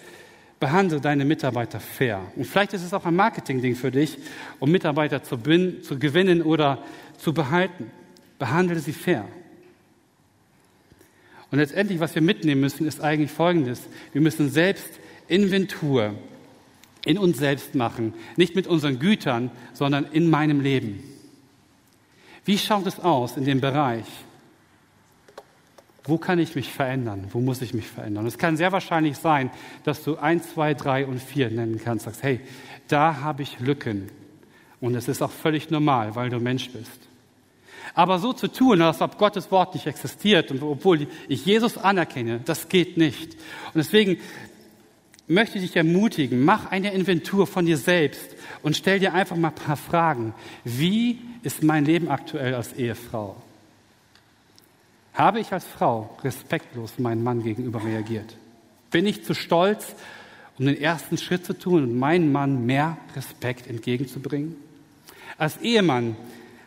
behandle 0.59 1.01
deine 1.01 1.25
Mitarbeiter 1.25 1.79
fair. 1.79 2.21
Und 2.35 2.45
vielleicht 2.45 2.73
ist 2.73 2.83
es 2.83 2.93
auch 2.93 3.05
ein 3.05 3.15
Marketing-Ding 3.15 3.75
für 3.75 3.91
dich, 3.91 4.17
um 4.59 4.71
Mitarbeiter 4.71 5.21
zu, 5.23 5.37
zu 5.37 5.99
gewinnen 5.99 6.41
oder 6.41 6.83
zu 7.17 7.33
behalten. 7.33 7.91
Behandle 8.39 8.79
sie 8.79 8.93
fair. 8.93 9.25
Und 11.51 11.59
letztendlich, 11.59 11.99
was 11.99 12.15
wir 12.15 12.21
mitnehmen 12.21 12.61
müssen, 12.61 12.87
ist 12.87 13.01
eigentlich 13.01 13.29
Folgendes. 13.29 13.81
Wir 14.11 14.21
müssen 14.21 14.49
selbst 14.49 14.89
Inventur 15.27 16.15
in 17.05 17.17
uns 17.17 17.37
selbst 17.37 17.75
machen. 17.75 18.13
Nicht 18.37 18.55
mit 18.55 18.67
unseren 18.67 18.99
Gütern, 18.99 19.51
sondern 19.73 20.05
in 20.05 20.29
meinem 20.29 20.61
Leben. 20.61 21.03
Wie 22.45 22.57
schaut 22.57 22.85
es 22.87 22.99
aus 22.99 23.37
in 23.37 23.45
dem 23.45 23.61
Bereich? 23.61 24.05
Wo 26.05 26.17
kann 26.17 26.39
ich 26.39 26.55
mich 26.55 26.69
verändern? 26.69 27.27
Wo 27.31 27.39
muss 27.39 27.61
ich 27.61 27.73
mich 27.73 27.87
verändern? 27.87 28.25
es 28.25 28.37
kann 28.37 28.57
sehr 28.57 28.73
wahrscheinlich 28.73 29.17
sein, 29.17 29.51
dass 29.85 30.03
du 30.03 30.17
eins, 30.17 30.53
zwei, 30.53 30.73
drei 30.73 31.05
und 31.05 31.21
vier 31.21 31.49
nennen 31.49 31.79
kannst. 31.81 32.05
Sagst, 32.05 32.23
hey, 32.23 32.41
da 32.89 33.21
habe 33.21 33.43
ich 33.43 33.59
Lücken. 33.59 34.09
Und 34.81 34.95
es 34.95 35.07
ist 35.07 35.21
auch 35.21 35.31
völlig 35.31 35.69
normal, 35.69 36.15
weil 36.15 36.29
du 36.29 36.39
Mensch 36.39 36.69
bist. 36.71 36.99
Aber 37.93 38.19
so 38.19 38.33
zu 38.33 38.47
tun, 38.47 38.81
als 38.81 39.01
ob 39.01 39.17
Gottes 39.17 39.51
Wort 39.51 39.75
nicht 39.75 39.87
existiert 39.87 40.51
und 40.51 40.61
obwohl 40.63 41.07
ich 41.27 41.45
Jesus 41.45 41.77
anerkenne, 41.77 42.41
das 42.43 42.67
geht 42.67 42.97
nicht. 42.97 43.33
Und 43.33 43.75
deswegen 43.75 44.17
möchte 45.27 45.57
ich 45.57 45.65
dich 45.65 45.75
ermutigen, 45.75 46.43
mach 46.43 46.71
eine 46.71 46.93
Inventur 46.93 47.47
von 47.47 47.65
dir 47.65 47.77
selbst 47.77 48.35
und 48.61 48.75
stell 48.75 48.99
dir 48.99 49.13
einfach 49.13 49.35
mal 49.35 49.49
ein 49.49 49.55
paar 49.55 49.77
Fragen. 49.77 50.33
Wie 50.63 51.19
ist 51.43 51.63
mein 51.63 51.85
Leben 51.85 52.09
aktuell 52.09 52.55
als 52.55 52.73
Ehefrau? 52.73 53.35
Habe 55.13 55.39
ich 55.39 55.51
als 55.53 55.65
Frau 55.65 56.17
respektlos 56.23 56.97
meinem 56.97 57.23
Mann 57.23 57.43
gegenüber 57.43 57.83
reagiert? 57.83 58.35
Bin 58.91 59.05
ich 59.05 59.23
zu 59.23 59.33
stolz 59.33 59.95
um 60.59 60.65
den 60.65 60.79
ersten 60.79 61.17
Schritt 61.17 61.45
zu 61.45 61.53
tun 61.53 61.83
und 61.83 61.97
meinem 61.97 62.31
Mann 62.31 62.65
mehr 62.65 62.97
Respekt 63.15 63.67
entgegenzubringen? 63.67 64.55
Als 65.37 65.57
Ehemann 65.57 66.15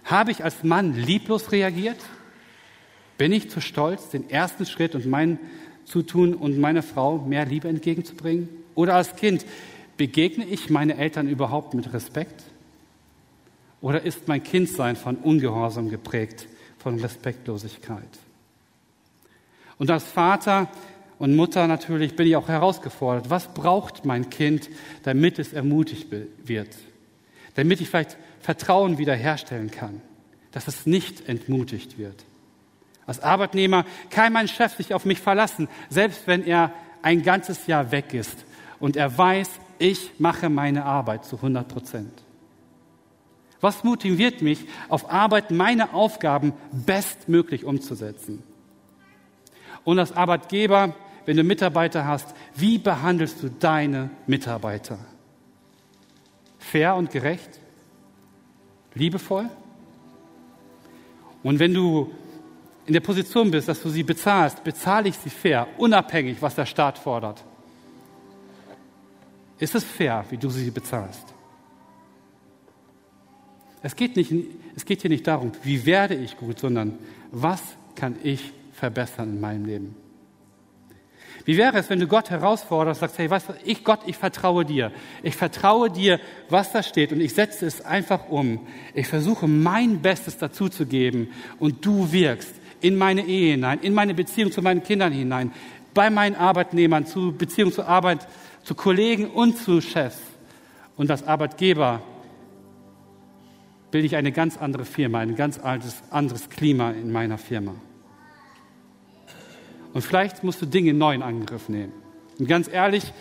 habe 0.04 0.32
ich 0.32 0.42
als 0.42 0.64
Mann 0.64 0.94
lieblos 0.94 1.52
reagiert? 1.52 1.98
Bin 3.18 3.32
ich 3.32 3.50
zu 3.50 3.60
stolz, 3.60 4.10
den 4.10 4.28
ersten 4.28 4.66
Schritt 4.66 4.94
und 4.94 5.06
mein 5.86 5.92
Zutun 5.92 6.34
und 6.34 6.58
meiner 6.58 6.82
Frau 6.82 7.18
mehr 7.18 7.46
Liebe 7.46 7.68
entgegenzubringen? 7.68 8.48
Oder 8.74 8.94
als 8.94 9.16
Kind, 9.16 9.46
begegne 9.96 10.44
ich 10.44 10.68
meine 10.68 10.96
Eltern 10.96 11.28
überhaupt 11.28 11.74
mit 11.74 11.92
Respekt? 11.92 12.42
Oder 13.80 14.02
ist 14.02 14.28
mein 14.28 14.42
Kindsein 14.42 14.96
von 14.96 15.16
Ungehorsam 15.16 15.88
geprägt, 15.88 16.48
von 16.78 16.98
Respektlosigkeit? 16.98 18.08
Und 19.78 19.90
als 19.90 20.04
Vater 20.04 20.68
und 21.18 21.36
Mutter 21.36 21.66
natürlich 21.66 22.16
bin 22.16 22.26
ich 22.26 22.36
auch 22.36 22.48
herausgefordert. 22.48 23.30
Was 23.30 23.54
braucht 23.54 24.04
mein 24.04 24.28
Kind, 24.28 24.68
damit 25.04 25.38
es 25.38 25.52
ermutigt 25.52 26.08
wird? 26.44 26.76
Damit 27.54 27.80
ich 27.80 27.88
vielleicht 27.88 28.16
Vertrauen 28.40 28.98
wiederherstellen 28.98 29.70
kann, 29.70 30.00
dass 30.52 30.68
es 30.68 30.84
nicht 30.86 31.28
entmutigt 31.28 31.96
wird. 31.96 32.24
Als 33.06 33.20
Arbeitnehmer 33.20 33.84
kann 34.10 34.32
mein 34.32 34.48
Chef 34.48 34.76
sich 34.76 34.92
auf 34.92 35.04
mich 35.04 35.20
verlassen, 35.20 35.68
selbst 35.88 36.26
wenn 36.26 36.44
er 36.44 36.72
ein 37.02 37.22
ganzes 37.22 37.66
Jahr 37.66 37.92
weg 37.92 38.12
ist 38.14 38.44
und 38.80 38.96
er 38.96 39.16
weiß, 39.16 39.48
ich 39.78 40.12
mache 40.18 40.48
meine 40.48 40.84
Arbeit 40.84 41.24
zu 41.24 41.36
100 41.36 41.68
Prozent. 41.68 42.22
Was 43.60 43.84
motiviert 43.84 44.42
mich, 44.42 44.66
auf 44.88 45.10
Arbeit 45.10 45.50
meine 45.50 45.94
Aufgaben 45.94 46.52
bestmöglich 46.72 47.64
umzusetzen? 47.64 48.42
Und 49.84 49.98
als 49.98 50.12
Arbeitgeber, 50.12 50.94
wenn 51.24 51.36
du 51.36 51.44
Mitarbeiter 51.44 52.06
hast, 52.06 52.34
wie 52.54 52.78
behandelst 52.78 53.42
du 53.42 53.50
deine 53.50 54.10
Mitarbeiter? 54.26 54.98
Fair 56.58 56.96
und 56.96 57.10
gerecht? 57.10 57.60
Liebevoll? 58.94 59.48
Und 61.42 61.58
wenn 61.60 61.72
du 61.72 62.12
in 62.86 62.92
der 62.92 63.00
Position 63.00 63.50
bist, 63.50 63.68
dass 63.68 63.82
du 63.82 63.88
sie 63.88 64.04
bezahlst, 64.04 64.62
bezahle 64.62 65.08
ich 65.08 65.16
sie 65.16 65.30
fair, 65.30 65.66
unabhängig, 65.76 66.40
was 66.40 66.54
der 66.54 66.66
Staat 66.66 66.98
fordert. 66.98 67.44
Ist 69.58 69.74
es 69.74 69.84
fair, 69.84 70.24
wie 70.30 70.36
du 70.36 70.48
sie 70.50 70.70
bezahlst? 70.70 71.34
Es 73.82 73.94
geht, 73.96 74.16
nicht, 74.16 74.32
es 74.74 74.84
geht 74.84 75.02
hier 75.02 75.10
nicht 75.10 75.26
darum, 75.26 75.52
wie 75.62 75.86
werde 75.86 76.14
ich 76.14 76.36
gut, 76.36 76.58
sondern 76.58 76.98
was 77.30 77.62
kann 77.94 78.16
ich 78.22 78.52
verbessern 78.72 79.34
in 79.34 79.40
meinem 79.40 79.64
Leben? 79.64 79.96
Wie 81.44 81.56
wäre 81.56 81.78
es, 81.78 81.88
wenn 81.88 82.00
du 82.00 82.08
Gott 82.08 82.30
herausforderst, 82.30 83.00
sagst, 83.00 83.18
hey, 83.18 83.30
was, 83.30 83.44
ich 83.64 83.84
Gott, 83.84 84.00
ich 84.06 84.16
vertraue 84.16 84.64
dir. 84.64 84.90
Ich 85.22 85.36
vertraue 85.36 85.90
dir, 85.90 86.18
was 86.48 86.72
da 86.72 86.82
steht 86.82 87.12
und 87.12 87.20
ich 87.20 87.34
setze 87.34 87.66
es 87.66 87.80
einfach 87.84 88.28
um. 88.28 88.66
Ich 88.94 89.06
versuche 89.06 89.46
mein 89.46 90.02
Bestes 90.02 90.38
dazu 90.38 90.68
zu 90.68 90.86
geben 90.86 91.28
und 91.60 91.86
du 91.86 92.10
wirkst 92.10 92.54
in 92.80 92.96
meine 92.96 93.26
Ehe 93.26 93.52
hinein, 93.52 93.80
in 93.80 93.94
meine 93.94 94.14
Beziehung 94.14 94.52
zu 94.52 94.62
meinen 94.62 94.82
Kindern 94.82 95.12
hinein, 95.12 95.52
bei 95.94 96.10
meinen 96.10 96.36
Arbeitnehmern, 96.36 97.06
zu 97.06 97.32
Beziehung 97.32 97.72
zur 97.72 97.88
Arbeit, 97.88 98.26
zu 98.62 98.74
Kollegen 98.74 99.26
und 99.26 99.56
zu 99.56 99.80
Chefs. 99.80 100.18
Und 100.96 101.10
als 101.10 101.26
Arbeitgeber 101.26 102.02
bilde 103.90 104.06
ich 104.06 104.16
eine 104.16 104.32
ganz 104.32 104.56
andere 104.58 104.84
Firma, 104.84 105.20
ein 105.20 105.36
ganz 105.36 105.58
altes, 105.58 106.02
anderes 106.10 106.50
Klima 106.50 106.90
in 106.90 107.12
meiner 107.12 107.38
Firma. 107.38 107.74
Und 109.94 110.02
vielleicht 110.02 110.44
musst 110.44 110.60
du 110.60 110.66
Dinge 110.66 110.92
neu 110.92 111.14
in 111.14 111.22
Angriff 111.22 111.68
nehmen. 111.68 111.92
Und 112.38 112.46
ganz 112.46 112.68
ehrlich, 112.68 113.12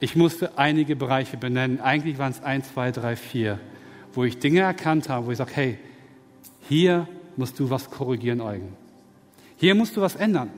ich 0.00 0.16
musste 0.16 0.58
einige 0.58 0.96
Bereiche 0.96 1.36
benennen. 1.36 1.80
Eigentlich 1.80 2.18
waren 2.18 2.32
es 2.32 2.42
eins, 2.42 2.72
zwei, 2.72 2.90
drei, 2.90 3.16
vier, 3.16 3.60
wo 4.12 4.24
ich 4.24 4.38
Dinge 4.38 4.60
erkannt 4.60 5.08
habe, 5.08 5.26
wo 5.26 5.30
ich 5.30 5.38
sage, 5.38 5.52
hey, 5.54 5.78
hier 6.68 7.06
musst 7.36 7.58
du 7.58 7.70
was 7.70 7.90
korrigieren, 7.90 8.40
Eugen. 8.40 8.76
Hier 9.56 9.74
musst 9.74 9.96
du 9.96 10.00
was 10.00 10.16
ändern. 10.16 10.50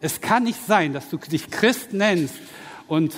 Es 0.00 0.20
kann 0.20 0.44
nicht 0.44 0.64
sein, 0.66 0.92
dass 0.92 1.08
du 1.10 1.16
dich 1.16 1.50
Christ 1.50 1.92
nennst 1.92 2.34
und 2.88 3.14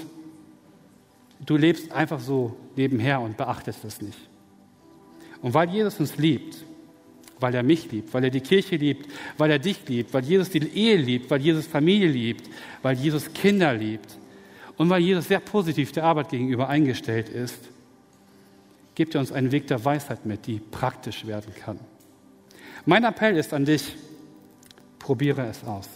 du 1.45 1.57
lebst 1.57 1.93
einfach 1.93 2.21
so 2.21 2.57
nebenher 2.77 3.21
und 3.21 3.37
beachtest 3.37 3.85
es 3.85 4.01
nicht. 4.01 4.19
Und 5.43 5.55
weil 5.55 5.69
Jesus 5.71 6.01
uns 6.01 6.17
liebt, 6.17 6.57
weil 7.41 7.55
er 7.55 7.63
mich 7.63 7.91
liebt, 7.91 8.15
weil 8.15 8.25
er 8.25 8.31
die 8.31 8.41
Kirche 8.41 8.77
liebt, 8.77 9.11
weil 9.37 9.51
er 9.51 9.59
dich 9.59 9.87
liebt, 9.89 10.15
weil 10.15 10.25
Jesus 10.25 10.51
die 10.51 10.59
Ehe 10.59 10.97
liebt, 10.97 11.31
weil 11.31 11.41
Jesus 11.41 11.67
Familie 11.67 12.09
liebt, 12.09 12.49
weil 12.83 12.97
Jesus 12.97 13.33
Kinder 13.33 13.75
liebt 13.75 14.17
und 14.77 14.89
weil 14.89 15.03
Jesus 15.03 15.29
sehr 15.29 15.41
positiv 15.41 15.93
der 15.93 16.05
Arbeit 16.05 16.31
gegenüber 16.31 16.69
eingestellt 16.69 17.29
ist, 17.29 17.59
gibt 18.95 19.15
er 19.15 19.21
uns 19.21 19.33
einen 19.33 19.53
Weg 19.53 19.67
der 19.67 19.85
Weisheit 19.85 20.25
mit, 20.25 20.47
die 20.47 20.59
praktisch 20.59 21.27
werden 21.27 21.53
kann. 21.55 21.79
Mein 22.89 23.03
Appell 23.03 23.37
ist 23.37 23.53
an 23.53 23.65
dich, 23.65 23.97
probiere 25.01 25.45
es 25.47 25.65
aus. 25.65 25.89